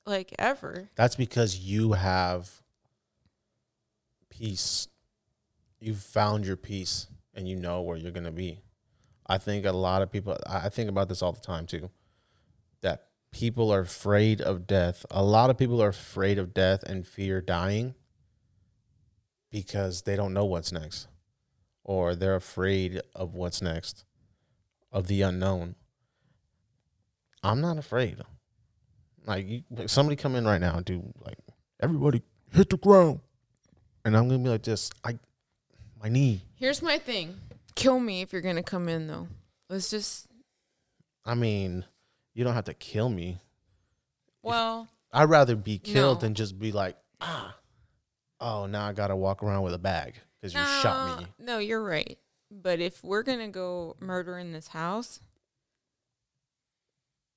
[0.05, 0.89] like ever.
[0.95, 2.61] That's because you have
[4.29, 4.87] peace.
[5.79, 8.61] You've found your peace, and you know where you're gonna be.
[9.31, 10.37] I think a lot of people.
[10.45, 11.89] I think about this all the time too.
[12.81, 15.05] That people are afraid of death.
[15.09, 17.95] A lot of people are afraid of death and fear dying
[19.49, 21.07] because they don't know what's next,
[21.85, 24.03] or they're afraid of what's next,
[24.91, 25.75] of the unknown.
[27.41, 28.17] I'm not afraid.
[29.25, 31.37] Like, you, like somebody come in right now and do like
[31.79, 32.21] everybody
[32.51, 33.21] hit the ground,
[34.03, 34.91] and I'm gonna be like this.
[35.05, 35.17] I
[36.03, 36.43] my knee.
[36.55, 37.39] Here's my thing.
[37.75, 39.27] Kill me if you're going to come in though.
[39.69, 40.27] Let's just
[41.25, 41.85] I mean,
[42.33, 43.39] you don't have to kill me.
[44.43, 46.21] well, I'd rather be killed No.
[46.21, 47.55] than just be like, ah,
[48.39, 51.27] oh, now I gotta walk around with a bag because you shot me.
[51.37, 52.17] No, you're right.
[52.49, 55.19] But if we're gonna go murder in this house,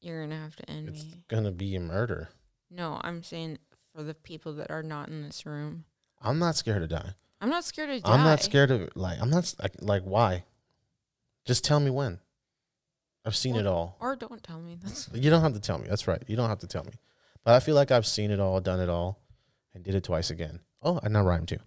[0.01, 1.09] you're gonna have to end It's me.
[1.13, 2.29] It's gonna be a murder.
[2.71, 3.59] No, I'm saying
[3.95, 5.85] for the people that are not in this room.
[6.23, 7.15] I'm not scared to die.
[7.45, 8.11] I'm not scared to die.
[8.11, 9.21] I'm not scared of like.
[9.21, 10.45] I'm not like, like why.
[11.45, 12.19] Just tell me when.
[13.27, 13.99] I've seen it all.
[14.01, 14.79] Or don't tell me.
[14.83, 15.85] That's You don't have to tell me.
[15.87, 16.23] That's right.
[16.27, 16.93] You don't have to tell me.
[17.45, 19.21] But I feel like I've seen it all, done it all,
[19.75, 20.61] and did it twice again.
[20.83, 21.59] Oh, and I rhyme too.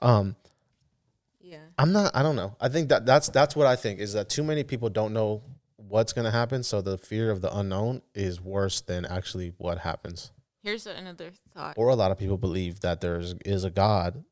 [0.00, 0.36] Um,
[1.40, 1.64] yeah.
[1.78, 2.14] I'm not.
[2.14, 2.54] I don't know.
[2.60, 5.42] I think that that's that's what I think is that too many people don't know
[5.74, 6.62] what's gonna happen.
[6.62, 10.30] So the fear of the unknown is worse than actually what happens.
[10.62, 11.74] Here's another thought.
[11.76, 14.24] Or a lot of people believe that there's is a God,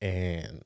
[0.00, 0.62] and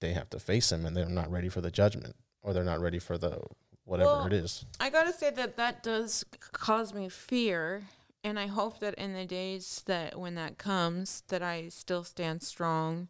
[0.00, 2.80] they have to face him, and they're not ready for the judgment, or they're not
[2.80, 3.40] ready for the
[3.84, 4.64] whatever Well, it is.
[4.78, 7.82] I gotta say that that does cause me fear,
[8.22, 12.42] and I hope that in the days that when that comes, that I still stand
[12.42, 13.08] strong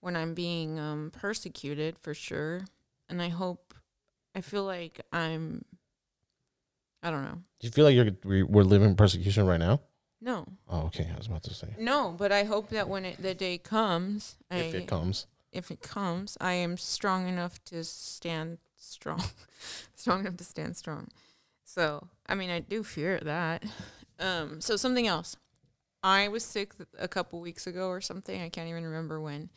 [0.00, 2.62] when I'm being um, persecuted for sure.
[3.08, 3.74] And I hope,
[4.34, 5.64] I feel like I'm,
[7.02, 7.38] I don't know.
[7.60, 9.80] Do you feel like you're we're living persecution right now?
[10.20, 11.08] No, Oh, okay.
[11.14, 14.36] I was about to say no, but I hope that when it, the day comes,
[14.50, 15.26] if I, it comes.
[15.52, 19.22] if it comes, I am strong enough to stand strong,
[19.94, 21.08] strong enough to stand strong.
[21.64, 23.64] So, I mean, I do fear that.
[24.18, 25.36] Um, so something else.
[26.02, 28.40] I was sick a couple weeks ago or something.
[28.40, 29.50] I can't even remember when.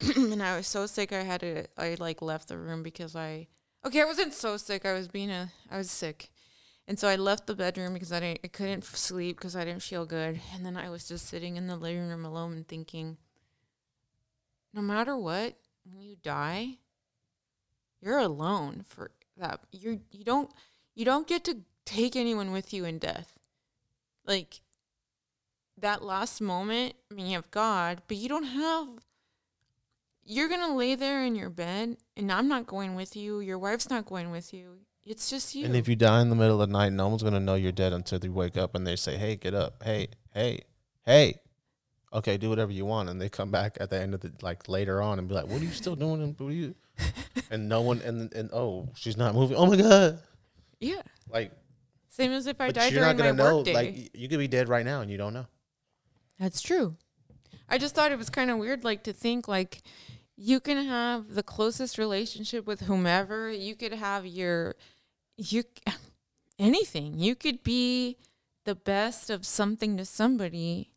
[0.16, 3.46] and I was so sick I had to I like left the room because I
[3.86, 4.84] Okay, I wasn't so sick.
[4.84, 6.30] I was being a I was sick.
[6.86, 9.82] And so I left the bedroom because I didn't I couldn't sleep because I didn't
[9.82, 10.40] feel good.
[10.54, 13.16] And then I was just sitting in the living room alone and thinking
[14.74, 15.54] no matter what,
[15.84, 16.78] when you die,
[18.00, 19.60] you're alone for that.
[19.72, 20.50] You you don't
[20.94, 23.38] you don't get to take anyone with you in death.
[24.26, 24.60] Like
[25.78, 28.88] that last moment, I mean, you have God, but you don't have.
[30.24, 33.40] You're gonna lay there in your bed, and I'm not going with you.
[33.40, 34.78] Your wife's not going with you.
[35.04, 35.66] It's just you.
[35.66, 37.72] And if you die in the middle of the night, no one's gonna know you're
[37.72, 39.82] dead until they wake up and they say, "Hey, get up!
[39.82, 40.60] Hey, hey,
[41.04, 41.40] hey."
[42.12, 44.68] Okay, do whatever you want, and they come back at the end of the like
[44.68, 46.74] later on and be like, "What are you still doing?" And what are you?
[47.50, 49.56] and no one and and oh, she's not moving.
[49.56, 50.20] Oh my god!
[50.80, 51.52] yeah, Like,
[52.08, 53.56] same as if I died you're not during my gonna know.
[53.58, 53.74] workday.
[53.74, 55.46] Like, you could be dead right now and you don't know.
[56.38, 56.96] That's true.
[57.68, 59.82] I just thought it was kind of weird, like to think like
[60.36, 63.50] you can have the closest relationship with whomever.
[63.50, 64.76] You could have your
[65.36, 65.64] you
[66.58, 67.18] anything.
[67.18, 68.16] You could be
[68.64, 70.90] the best of something to somebody,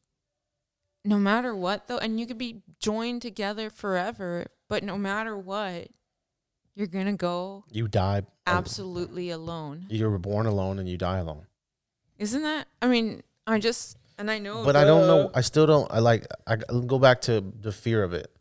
[1.03, 4.47] no matter what though, and you could be joined together forever.
[4.69, 5.87] But no matter what,
[6.75, 8.23] you're gonna go You die.
[8.45, 9.85] absolutely alone.
[9.89, 11.47] You were born alone and you die alone.
[12.17, 12.67] Isn't that?
[12.81, 15.29] I mean, I just and I know, but I don't know.
[15.33, 15.91] I still don't.
[15.91, 16.25] I like.
[16.47, 18.31] I go back to the fear of it.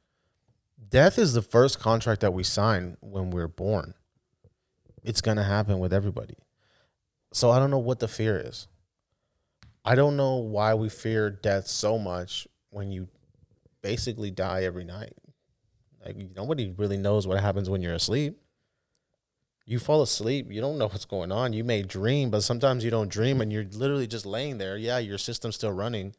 [0.89, 3.95] Death is the first contract that we sign when we're born.
[5.07, 6.35] It's gonna happen with everybody.
[7.33, 8.67] So I don't know what the fear is.
[9.85, 13.07] I don't know why we fear death so much when you
[13.83, 15.15] basically die every night.
[16.05, 18.37] Like nobody really knows what happens when you're asleep.
[19.65, 21.53] You fall asleep, you don't know what's going on.
[21.53, 24.77] You may dream, but sometimes you don't dream and you're literally just laying there.
[24.77, 26.17] Yeah, your system's still running,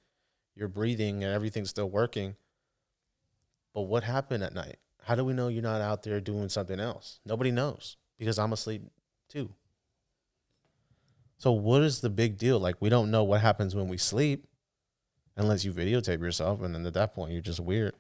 [0.56, 2.38] you're breathing and everything's still working.
[3.74, 4.78] But what happened at night?
[5.04, 7.20] How do we know you're not out there doing something else?
[7.26, 8.84] Nobody knows because I'm asleep
[9.30, 9.50] too.
[11.38, 12.60] So what is the big deal?
[12.60, 14.48] Like we don't know what happens when we sleep
[15.36, 17.94] unless you videotape yourself and then at that point you're just weird.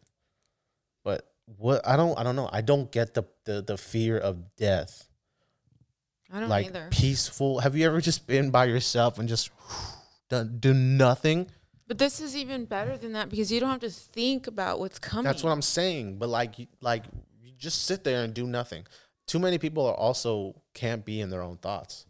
[1.03, 2.49] But what I don't I don't know.
[2.51, 5.07] I don't get the the, the fear of death
[6.31, 6.87] I don't like either.
[6.91, 7.59] peaceful.
[7.59, 9.51] Have you ever just been by yourself and just
[10.29, 11.47] done, do nothing?
[11.87, 14.99] But this is even better than that because you don't have to think about what's
[14.99, 15.23] coming.
[15.23, 16.17] That's what I'm saying.
[16.17, 17.05] But like, like
[17.41, 18.85] you just sit there and do nothing.
[19.27, 22.05] Too many people are also can't be in their own thoughts.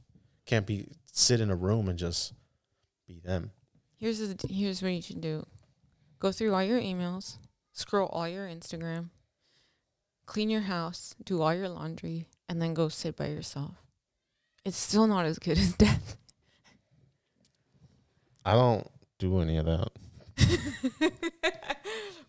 [0.46, 2.34] Can't be sit in a room and just
[3.08, 3.52] be them.
[3.98, 5.46] Here's the, here's what you should do.
[6.20, 7.38] Go through all your emails,
[7.74, 9.10] scroll all your Instagram,
[10.28, 13.72] clean your house, do all your laundry, and then go sit by yourself.
[14.64, 16.18] It's still not as good as death.
[18.46, 18.88] I don't
[19.18, 19.90] do any of that.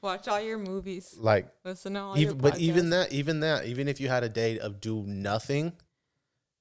[0.01, 1.15] Watch all your movies.
[1.19, 4.23] Like Listen to all your even, but even that, even that, even if you had
[4.25, 5.73] a day of do nothing,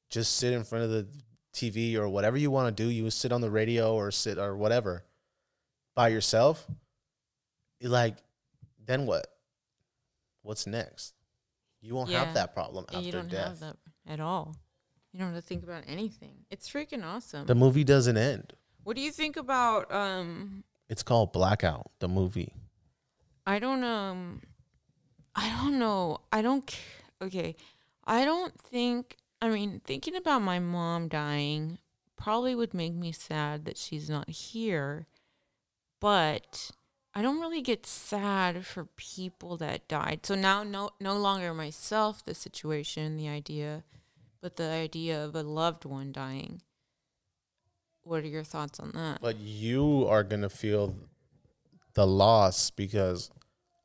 [0.10, 1.08] just sit in front of the
[1.54, 2.90] TV or whatever you want to do.
[2.90, 5.04] You would sit on the radio or sit or whatever
[5.96, 6.66] by yourself.
[7.82, 8.16] Like,
[8.86, 9.28] then what?
[10.42, 11.14] What's next?
[11.82, 12.24] You won't Yeah.
[12.26, 13.48] have that problem after you don't death.
[13.48, 13.78] have that
[14.08, 14.56] at all.
[15.12, 16.46] You don't have to think about anything.
[16.50, 17.46] It's freaking awesome.
[17.46, 18.54] The movie doesn't end.
[18.84, 21.92] what do you think about um It's called Blackout.
[22.00, 22.54] The movie.
[23.48, 24.42] I don't um
[25.34, 26.20] I don't know.
[26.34, 26.78] I don't
[27.22, 27.56] okay.
[28.06, 31.80] I don't think I mean thinking about my mom dying
[32.18, 35.08] probably would make me sad that she's not here.
[36.02, 36.72] But
[37.16, 40.26] I don't really get sad for people that died.
[40.26, 43.86] So now no no longer myself the situation, the idea,
[44.42, 46.62] but the idea of a loved one dying.
[48.04, 49.22] What are your thoughts on that?
[49.22, 50.96] But you are gonna feel
[51.98, 53.32] the loss because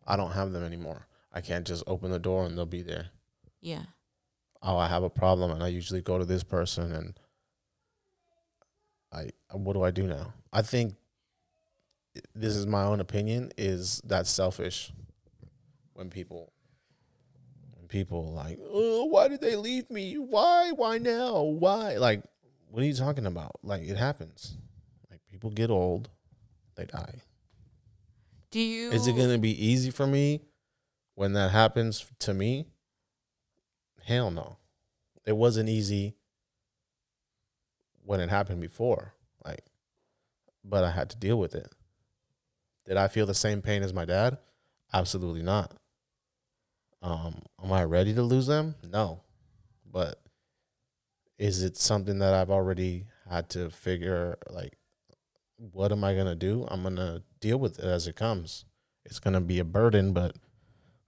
[0.07, 1.07] I don't have them anymore.
[1.33, 3.07] I can't just open the door and they'll be there.
[3.63, 3.85] Yeah.
[4.63, 7.19] oh, I have a problem, and I usually go to this person, and
[9.11, 10.35] I what do I do now?
[10.53, 10.95] I think
[12.35, 13.51] this is my own opinion.
[13.57, 14.93] Is that selfish
[15.95, 16.53] when people
[17.77, 20.19] when people like, oh, why did they leave me?
[20.19, 20.73] Why?
[20.73, 21.41] Why now?
[21.43, 21.97] Why?
[21.97, 22.23] Like,
[22.69, 23.53] what are you talking about?
[23.63, 24.59] Like, it happens.
[25.11, 26.11] Like, people get old,
[26.75, 27.23] they die.
[28.53, 30.43] Do you Is it gonna be easy for me
[31.15, 32.67] when that happens to me?
[34.05, 34.59] Hell no.
[35.27, 36.17] It wasn't easy
[38.05, 39.15] when it happened before.
[39.43, 39.65] Like,
[40.63, 41.67] but I had to deal with it.
[42.85, 44.37] Did I feel the same pain as my dad?
[44.93, 45.73] Absolutely not.
[47.01, 48.75] Um, am I ready to lose them?
[48.87, 49.23] No.
[49.91, 50.21] But
[51.39, 54.77] is it something that I've already had to figure like
[55.57, 56.67] what am I gonna do?
[56.69, 58.65] I'm gonna deal with it as it comes.
[59.05, 60.37] It's gonna be a burden, but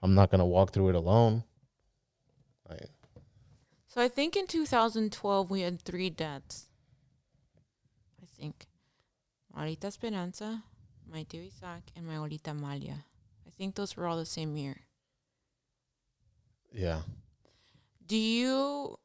[0.02, 1.44] I'm not gonna walk through it alone.
[2.68, 2.90] Like,
[3.86, 6.68] So I think in 2012 we had three deaths.
[8.20, 8.66] I think.
[9.56, 10.64] Marita Esperanza,
[11.08, 13.04] my tío Isaac, and my abuelita Malia.
[13.46, 14.80] I think those were all the same year.
[16.72, 17.02] yeah,
[18.04, 18.98] Do you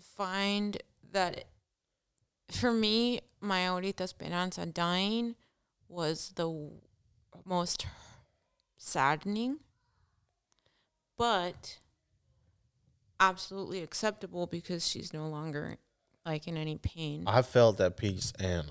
[0.00, 0.82] find
[1.12, 1.44] that
[2.50, 5.36] for me, my abuelita Esperanza dying
[5.88, 6.70] was the
[7.44, 7.86] most
[8.76, 9.58] saddening,
[11.16, 11.78] but
[13.20, 15.78] absolutely acceptable because she's no longer
[16.24, 17.24] like in any pain.
[17.26, 18.70] I felt that peace, and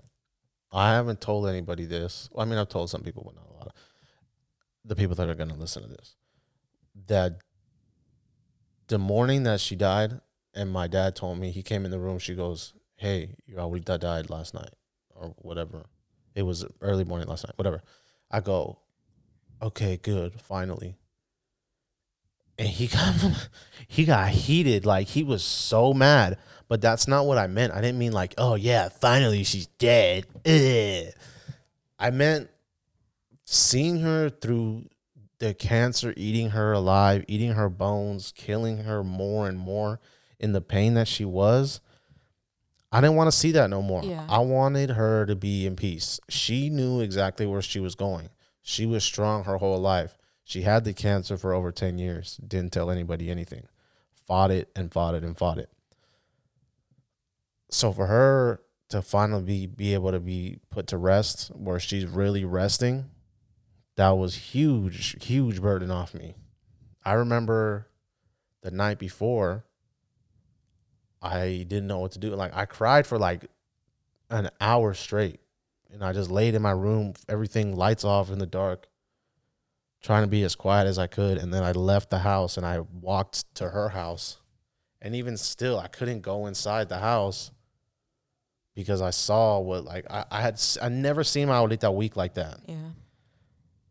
[0.72, 2.30] I haven't told anybody this.
[2.38, 3.74] I mean, I've told some people, but not a lot of
[4.86, 6.16] the people that are going to listen to this.
[7.08, 7.40] That
[8.88, 10.22] the morning that she died,
[10.54, 12.20] and my dad told me he came in the room.
[12.20, 14.74] She goes, "Hey, your abuelita died last night,
[15.10, 15.86] or whatever.
[16.38, 17.82] It was early morning last night, whatever."
[18.32, 18.80] I go,
[19.62, 20.96] "Okay, good, finally."
[22.58, 23.16] And he got
[23.88, 26.38] he got heated, like he was so mad.
[26.68, 27.74] But that's not what I meant.
[27.74, 30.26] I didn't mean like, oh yeah, finally she's dead.
[30.46, 31.14] Ugh.
[32.00, 32.50] I meant
[33.46, 34.90] seeing her through
[35.40, 40.00] the cancer eating her alive, eating her bones, killing her more and more
[40.40, 41.80] in the pain that she was.
[42.92, 44.04] I didn't want to see that no more.
[44.04, 44.26] Yeah.
[44.30, 46.20] I wanted her to be in peace.
[46.30, 48.30] She knew exactly where she was going.
[48.62, 50.18] She was strong her whole life.
[50.44, 53.68] She had the cancer for over 10 years, didn't tell anybody anything.
[54.26, 55.70] Fought it and fought it and fought it
[57.70, 62.06] so for her to finally be, be able to be put to rest where she's
[62.06, 63.10] really resting
[63.96, 66.36] that was huge huge burden off me
[67.04, 67.88] i remember
[68.62, 69.66] the night before
[71.22, 73.46] i didn't know what to do like i cried for like
[74.30, 75.40] an hour straight
[75.92, 78.88] and i just laid in my room everything lights off in the dark
[80.02, 82.66] trying to be as quiet as i could and then i left the house and
[82.66, 84.40] i walked to her house
[85.02, 87.52] and even still i couldn't go inside the house
[88.78, 92.36] because I saw what like I, I had I never seen my abuelita weak like
[92.36, 92.60] that.
[92.68, 92.76] yeah.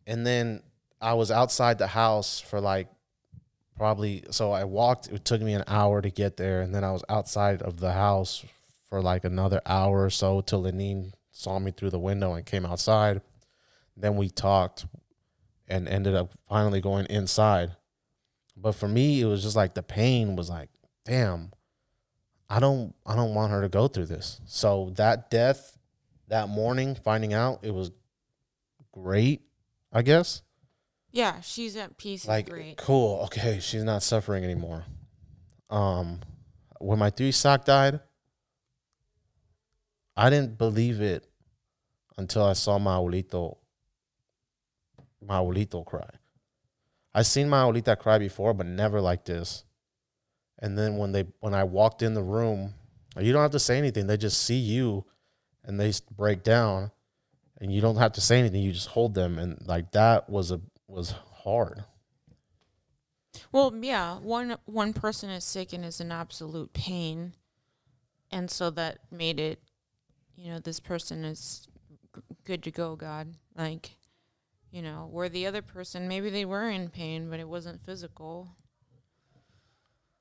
[0.07, 0.62] And then
[1.01, 2.87] I was outside the house for like
[3.77, 6.93] probably so I walked it took me an hour to get there and then I
[6.93, 8.45] was outside of the house
[8.89, 12.64] for like another hour or so till Lenine saw me through the window and came
[12.64, 13.20] outside.
[13.97, 14.87] Then we talked
[15.68, 17.77] and ended up finally going inside.
[18.57, 20.70] But for me it was just like the pain was like
[21.05, 21.53] damn
[22.49, 24.41] I don't I don't want her to go through this.
[24.47, 25.77] So that death
[26.29, 27.91] that morning finding out it was
[28.93, 29.43] great,
[29.93, 30.43] I guess.
[31.17, 32.29] Yeah, she's at peace.
[32.29, 32.77] Like great.
[32.77, 34.85] cool, okay, she's not suffering anymore.
[35.71, 36.21] Um
[36.79, 38.01] when my tío Isaac died,
[40.14, 41.27] I didn't believe it
[42.19, 43.57] until I saw my abuelito
[45.23, 46.09] my abuelito cry.
[47.14, 49.64] I seen my abuelita cry before, but never like this.
[50.59, 52.75] And then when they when I walked in the room,
[53.19, 54.07] you don't have to say anything.
[54.07, 55.07] They just see you
[55.64, 56.91] and they break down
[57.59, 58.61] and you don't have to say anything.
[58.61, 60.61] You just hold them and like that was a
[60.97, 61.84] was hard.
[63.53, 67.34] Well, yeah, one one person is sick and is in absolute pain,
[68.30, 69.61] and so that made it,
[70.36, 71.68] you know, this person is
[72.14, 72.97] g- good to go.
[72.97, 73.90] God, like,
[74.70, 78.49] you know, where the other person maybe they were in pain, but it wasn't physical.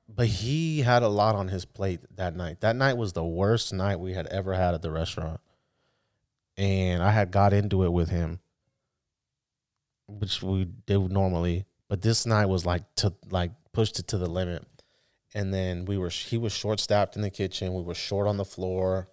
[0.08, 2.60] But he had a lot on his plate that night.
[2.60, 5.40] That night was the worst night we had ever had at the restaurant.
[6.56, 8.40] And I had got into it with him,
[10.06, 11.66] which we do normally.
[11.88, 14.66] But this night was like to like pushed it to the limit.
[15.34, 17.74] And then we were he was short staffed in the kitchen.
[17.74, 19.08] We were short on the floor,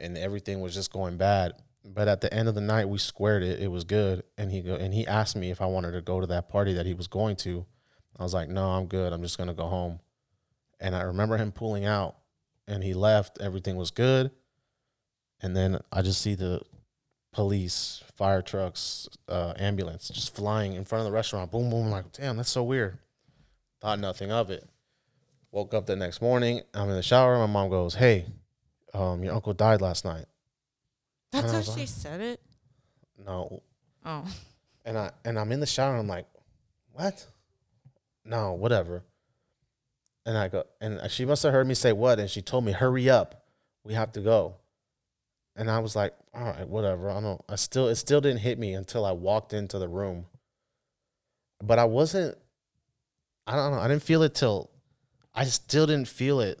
[0.00, 1.52] and everything was just going bad.
[1.84, 3.60] But at the end of the night, we squared it.
[3.60, 4.22] It was good.
[4.38, 6.74] And he go and he asked me if I wanted to go to that party
[6.74, 7.66] that he was going to.
[8.16, 9.12] I was like, no, I'm good.
[9.12, 10.00] I'm just gonna go home.
[10.80, 12.16] And I remember him pulling out,
[12.66, 13.40] and he left.
[13.40, 14.30] Everything was good.
[15.40, 16.62] And then I just see the
[17.32, 21.50] police, fire trucks, uh, ambulance just flying in front of the restaurant.
[21.50, 21.86] Boom, boom.
[21.86, 22.98] I'm like, damn, that's so weird.
[23.80, 24.68] Thought nothing of it.
[25.50, 26.60] Woke up the next morning.
[26.74, 27.36] I'm in the shower.
[27.38, 28.26] My mom goes, hey,
[28.94, 30.26] um, your uncle died last night.
[31.32, 32.40] That's how she like- said it.
[33.24, 33.62] No,
[34.04, 34.24] Oh,
[34.84, 35.96] and I and I'm in the shower.
[35.96, 36.26] I'm like,
[36.92, 37.24] what?
[38.24, 39.04] No, whatever.
[40.26, 42.72] And I go, and she must have heard me say what, and she told me,
[42.72, 43.44] hurry up,
[43.84, 44.56] we have to go.
[45.56, 47.10] And I was like, all right, whatever.
[47.10, 47.40] I don't.
[47.48, 50.26] I still, it still didn't hit me until I walked into the room.
[51.62, 52.36] But I wasn't.
[53.46, 53.78] I don't know.
[53.78, 54.70] I didn't feel it till.
[55.34, 56.60] I still didn't feel it.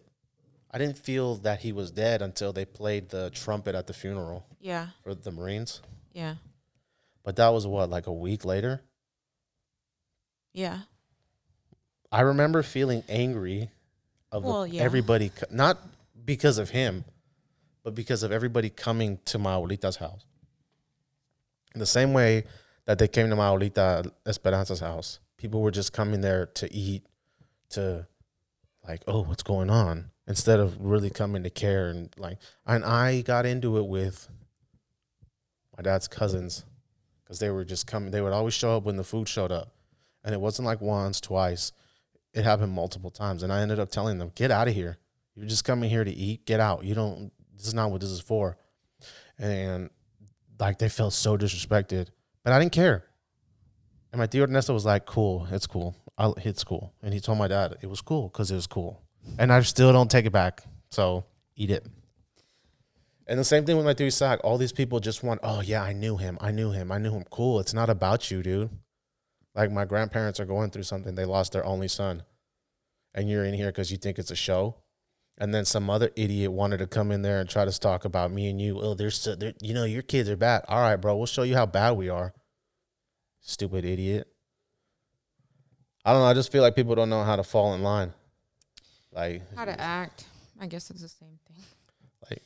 [0.70, 4.46] I didn't feel that he was dead until they played the trumpet at the funeral
[4.58, 5.82] yeah, for the Marines.
[6.14, 6.36] yeah,
[7.22, 8.80] But that was what, like a week later.
[10.54, 10.80] yeah.
[12.10, 13.70] I remember feeling angry
[14.30, 14.82] of Well, yeah.
[14.82, 15.78] everybody, not
[16.24, 17.04] because of him,
[17.82, 20.24] but because of everybody coming to my abuelita's house.
[21.74, 22.44] In the same way
[22.84, 27.04] that they came to my abuelita Esperanza's house, people were just coming there to eat,
[27.70, 28.06] to
[28.86, 30.10] like, oh, what's going on?
[30.26, 34.28] Instead of really coming to care and like, and I got into it with
[35.76, 36.64] my dad's cousins
[37.22, 38.10] because they were just coming.
[38.10, 39.72] They would always show up when the food showed up,
[40.22, 41.72] and it wasn't like once, twice.
[42.34, 44.98] It happened multiple times, and I ended up telling them, "Get out of here!
[45.34, 46.44] You're just coming here to eat.
[46.46, 46.84] Get out.
[46.84, 47.32] You don't.
[47.62, 48.56] This is not what this is for."
[49.38, 49.88] And
[50.58, 52.08] like they felt so disrespected,
[52.42, 53.04] but I didn't care.
[54.12, 55.94] And my tío Ernesto was like, "Cool, it's cool.
[56.18, 59.00] I'll, it's cool." And he told my dad it was cool because it was cool,
[59.38, 60.64] and I still don't take it back.
[60.90, 61.86] So eat it.
[63.28, 64.40] And the same thing with my tío Isaac.
[64.42, 66.36] All these people just want, "Oh yeah, I knew him.
[66.40, 66.90] I knew him.
[66.90, 67.60] I knew him." Cool.
[67.60, 68.70] It's not about you, dude.
[69.54, 71.14] Like my grandparents are going through something.
[71.14, 72.24] They lost their only son,
[73.14, 74.76] and you're in here because you think it's a show.
[75.38, 78.30] And then some other idiot wanted to come in there and try to talk about
[78.30, 78.78] me and you.
[78.80, 80.64] Oh, there's, so, there, you know, your kids are bad.
[80.68, 82.32] All right, bro, we'll show you how bad we are.
[83.40, 84.28] Stupid idiot.
[86.04, 86.26] I don't know.
[86.26, 88.12] I just feel like people don't know how to fall in line.
[89.12, 90.26] Like How to act.
[90.60, 91.64] I guess it's the same thing.
[92.30, 92.42] Like,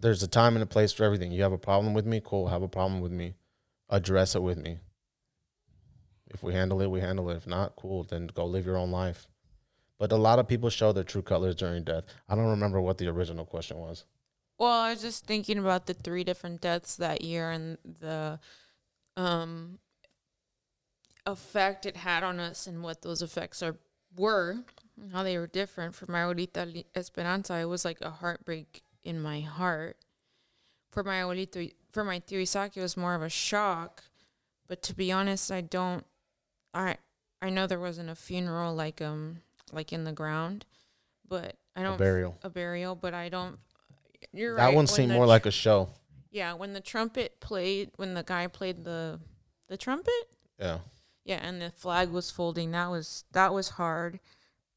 [0.00, 1.30] there's a time and a place for everything.
[1.30, 2.48] You have a problem with me, cool.
[2.48, 3.34] Have a problem with me,
[3.90, 4.78] address it with me.
[6.28, 7.36] If we handle it, we handle it.
[7.36, 8.04] If not, cool.
[8.04, 9.28] Then go live your own life.
[9.98, 12.04] But a lot of people show their true colors during death.
[12.28, 14.04] I don't remember what the original question was.
[14.58, 18.38] Well, I was just thinking about the three different deaths that year and the
[19.16, 19.78] um
[21.26, 23.76] effect it had on us and what those effects are
[24.16, 24.58] were
[25.00, 25.94] and how they were different.
[25.94, 29.96] For my abuelita Esperanza, it was like a heartbreak in my heart.
[30.90, 34.04] For my abuelito, for my tío Isaac, it was more of a shock.
[34.66, 36.04] But to be honest, I don't.
[36.72, 36.96] I
[37.42, 39.40] I know there wasn't a funeral like um
[39.72, 40.64] like in the ground,
[41.28, 42.38] but I don't burial.
[42.42, 43.58] a burial, but I don't.
[44.32, 44.74] You're That right.
[44.74, 45.90] one seemed more tr- like a show.
[46.30, 46.52] yeah.
[46.54, 49.20] When the trumpet played, when the guy played the
[49.68, 50.12] the trumpet,
[50.58, 50.78] Yeah.
[51.24, 52.70] yeah, and the flag was folding.
[52.72, 54.20] That was that was hard,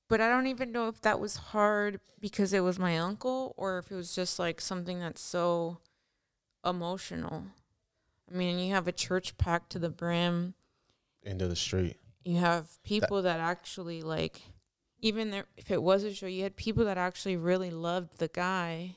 [0.07, 3.77] but I don't even know if that was hard because it was my uncle or
[3.79, 5.79] if it was just like something that's so
[6.65, 7.43] emotional.
[8.31, 10.53] I mean, you have a church packed to the brim.
[11.23, 11.97] Into the street.
[12.25, 14.41] You have people that actually like,
[15.01, 18.27] even there, if it was a show, you had people that actually really loved the
[18.27, 18.95] guy.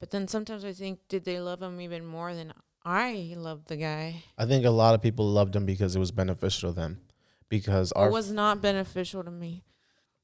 [0.00, 2.52] But then sometimes I think, did they love him even more than
[2.84, 4.24] I loved the guy?
[4.36, 7.00] I think a lot of people loved him because it was beneficial to them.
[7.48, 9.62] Because our it was not beneficial to me.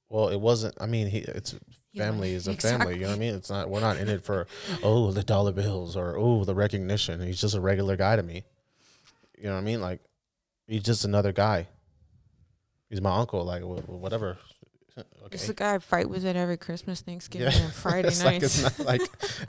[0.08, 0.74] well, it wasn't.
[0.80, 1.54] I mean, he, it's
[1.96, 2.94] family is a family.
[2.94, 3.34] You know what I mean?
[3.34, 3.70] It's not.
[3.70, 4.48] We're not in it for
[4.82, 7.20] oh the dollar bills or oh the recognition.
[7.20, 8.44] He's just a regular guy to me.
[9.38, 9.80] You know what I mean?
[9.80, 10.00] Like
[10.66, 11.68] he's just another guy.
[12.92, 13.42] He's my uncle.
[13.44, 14.36] Like wh- wh- whatever.
[14.94, 15.46] It's Okay.
[15.46, 17.62] the guy I fight with at every Christmas, Thanksgiving, Yeah.
[17.64, 19.00] and Friday It's like it's not like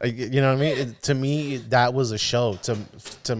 [0.01, 0.77] uh, you know what I mean.
[0.77, 2.55] It, to me, that was a show.
[2.63, 2.77] To
[3.25, 3.35] to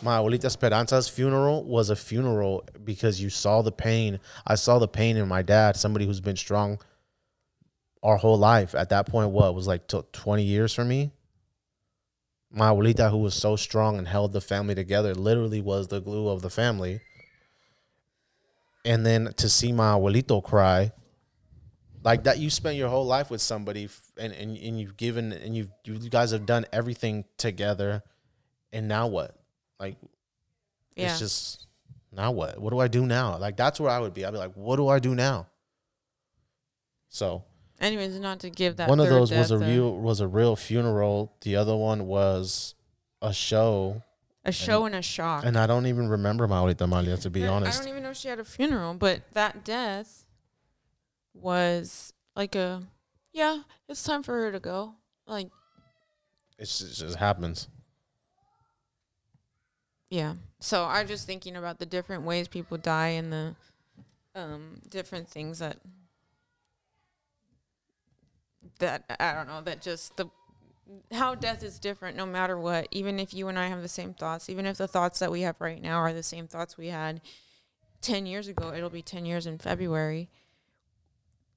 [0.00, 4.20] my abuelita Esperanza's funeral was a funeral because you saw the pain.
[4.46, 6.78] I saw the pain in my dad, somebody who's been strong
[8.04, 8.76] our whole life.
[8.76, 11.10] At that point, what was like t- twenty years for me.
[12.52, 16.28] My abuelita, who was so strong and held the family together, literally was the glue
[16.28, 17.00] of the family.
[18.84, 20.92] And then to see my abuelito cry,
[22.02, 25.56] like that, you spent your whole life with somebody, and and, and you've given, and
[25.56, 28.02] you've you guys have done everything together,
[28.72, 29.36] and now what?
[29.78, 29.96] Like
[30.96, 31.66] yeah, it's just
[32.10, 32.58] now what?
[32.58, 33.36] What do I do now?
[33.38, 34.24] Like that's where I would be.
[34.24, 35.46] I'd be like, what do I do now?
[37.08, 37.44] So
[37.82, 38.88] Anyways, not to give that.
[38.88, 41.34] one of those was a real was a real funeral.
[41.40, 42.76] The other one was
[43.20, 44.02] a show,
[44.44, 45.44] a show and a shock.
[45.44, 47.78] and I don't even remember my abuelita Malia to be I- honest.
[47.80, 50.24] I don't even know if she had a funeral, but that death
[51.34, 52.82] was like a
[53.32, 54.94] yeah, it's time for her to go.
[55.26, 55.50] Like
[56.58, 57.68] It's just, it just happens.
[60.10, 60.34] yeah.
[60.60, 63.54] So I'm just thinking about the different ways people die and the
[64.34, 65.78] um different things that
[68.78, 70.26] that I don't know that just the
[71.12, 74.14] how death is different no matter what even if you and I have the same
[74.14, 76.88] thoughts even if the thoughts that we have right now are the same thoughts we
[76.88, 77.20] had
[78.00, 80.28] 10 years ago it'll be 10 years in February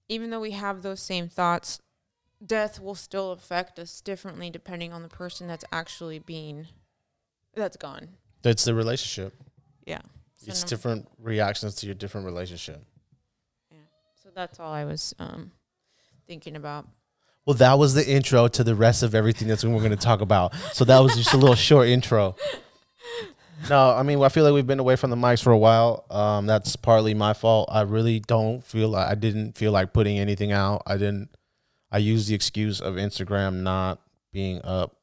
[0.07, 1.81] even though we have those same thoughts
[2.45, 6.67] death will still affect us differently depending on the person that's actually being
[7.55, 8.09] that's gone
[8.43, 9.33] It's the relationship.
[9.85, 10.01] yeah
[10.35, 12.83] So It's no- different reactions to your different relationship.
[13.71, 13.77] Yeah.
[14.21, 15.51] So that's all I was um
[16.27, 16.87] thinking about.
[17.45, 20.21] Well, that was the intro to the rest of everything that's we're going to talk
[20.21, 20.55] about.
[20.73, 22.35] So that was just a little short intro.
[23.69, 26.05] No, I mean, I feel like we've been away from the mics for a while.
[26.09, 27.69] Um, that's partly my fault.
[27.71, 30.83] I really don't feel like I didn't feel like putting anything out.
[30.85, 31.29] I didn't.
[31.91, 34.01] I used the excuse of Instagram not
[34.33, 34.97] being up,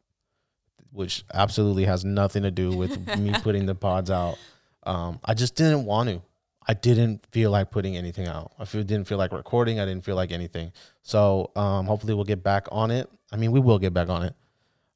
[0.91, 4.37] which absolutely has nothing to do with me putting the pods out.
[4.83, 6.23] Um, I just didn't want to.
[6.67, 8.53] I didn't feel like putting anything out.
[8.59, 9.81] I feel, didn't feel like recording.
[9.81, 10.73] I didn't feel like anything.
[11.03, 13.11] So um, hopefully we'll get back on it.
[13.33, 14.35] I mean, we will get back on it.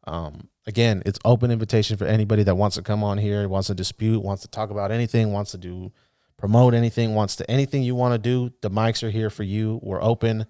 [0.06, 3.74] Um, again, it's open invitation for anybody that wants to come on here, wants to
[3.74, 5.92] dispute, wants to talk about anything, wants to do
[6.36, 8.52] promote anything, wants to anything you want to do.
[8.60, 9.80] The mics are here for you.
[9.82, 10.46] We're open.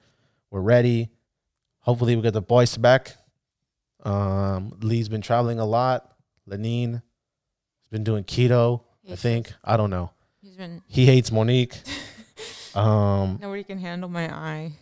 [0.50, 1.10] We're ready.
[1.80, 3.16] Hopefully we get the boys back.
[4.04, 6.12] Um, Lee's been traveling a lot.
[6.48, 8.82] Lenine has been doing keto.
[9.10, 10.10] I think I don't know.
[10.56, 11.74] He's been He hates Monique.
[12.74, 14.72] Um, nobody can handle my eye.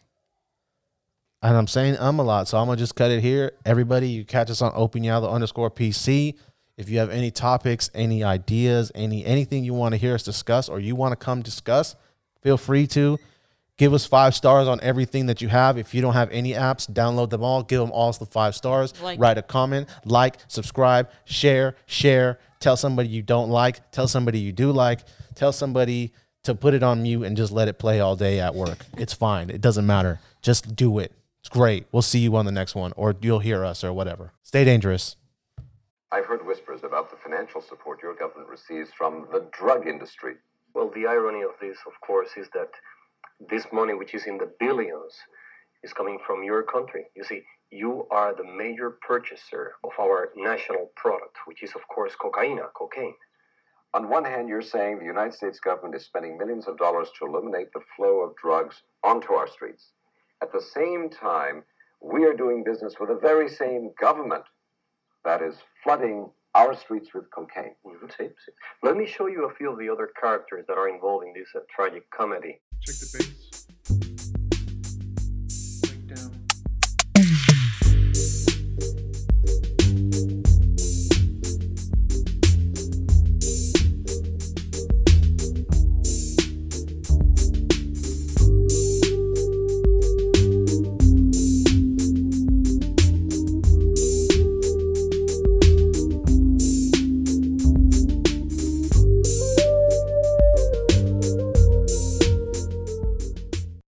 [1.42, 3.52] and I'm saying um a lot, so I'm gonna just cut it here.
[3.64, 6.34] Everybody, you catch us on Open Yellow underscore PC.
[6.76, 10.68] If you have any topics, any ideas, any anything you want to hear us discuss,
[10.68, 11.94] or you want to come discuss,
[12.42, 13.16] feel free to
[13.76, 15.78] give us five stars on everything that you have.
[15.78, 17.62] If you don't have any apps, download them all.
[17.62, 18.92] Give them all the five stars.
[19.00, 22.40] Like- Write a comment, like, subscribe, share, share.
[22.58, 23.88] Tell somebody you don't like.
[23.92, 25.00] Tell somebody you do like.
[25.34, 26.12] Tell somebody
[26.44, 28.86] to put it on mute and just let it play all day at work.
[28.96, 29.50] It's fine.
[29.50, 30.20] It doesn't matter.
[30.42, 31.12] Just do it.
[31.40, 31.86] It's great.
[31.92, 34.32] We'll see you on the next one, or you'll hear us, or whatever.
[34.42, 35.16] Stay dangerous.
[36.12, 40.34] I've heard whispers about the financial support your government receives from the drug industry.
[40.74, 42.70] Well, the irony of this, of course, is that
[43.50, 45.12] this money, which is in the billions,
[45.82, 47.04] is coming from your country.
[47.16, 52.14] You see, you are the major purchaser of our national product, which is, of course,
[52.14, 53.14] cocaine, cocaine.
[53.94, 57.26] On one hand, you're saying the United States government is spending millions of dollars to
[57.26, 59.92] eliminate the flow of drugs onto our streets.
[60.42, 61.62] At the same time,
[62.02, 64.42] we are doing business with the very same government
[65.24, 65.54] that is
[65.84, 67.76] flooding our streets with cocaine.
[67.86, 68.52] Mhm, see, see.
[68.82, 71.54] Let me show you a few of the other characters that are involved in this
[71.54, 72.60] uh, tragic comedy.
[72.82, 73.43] Check the bass.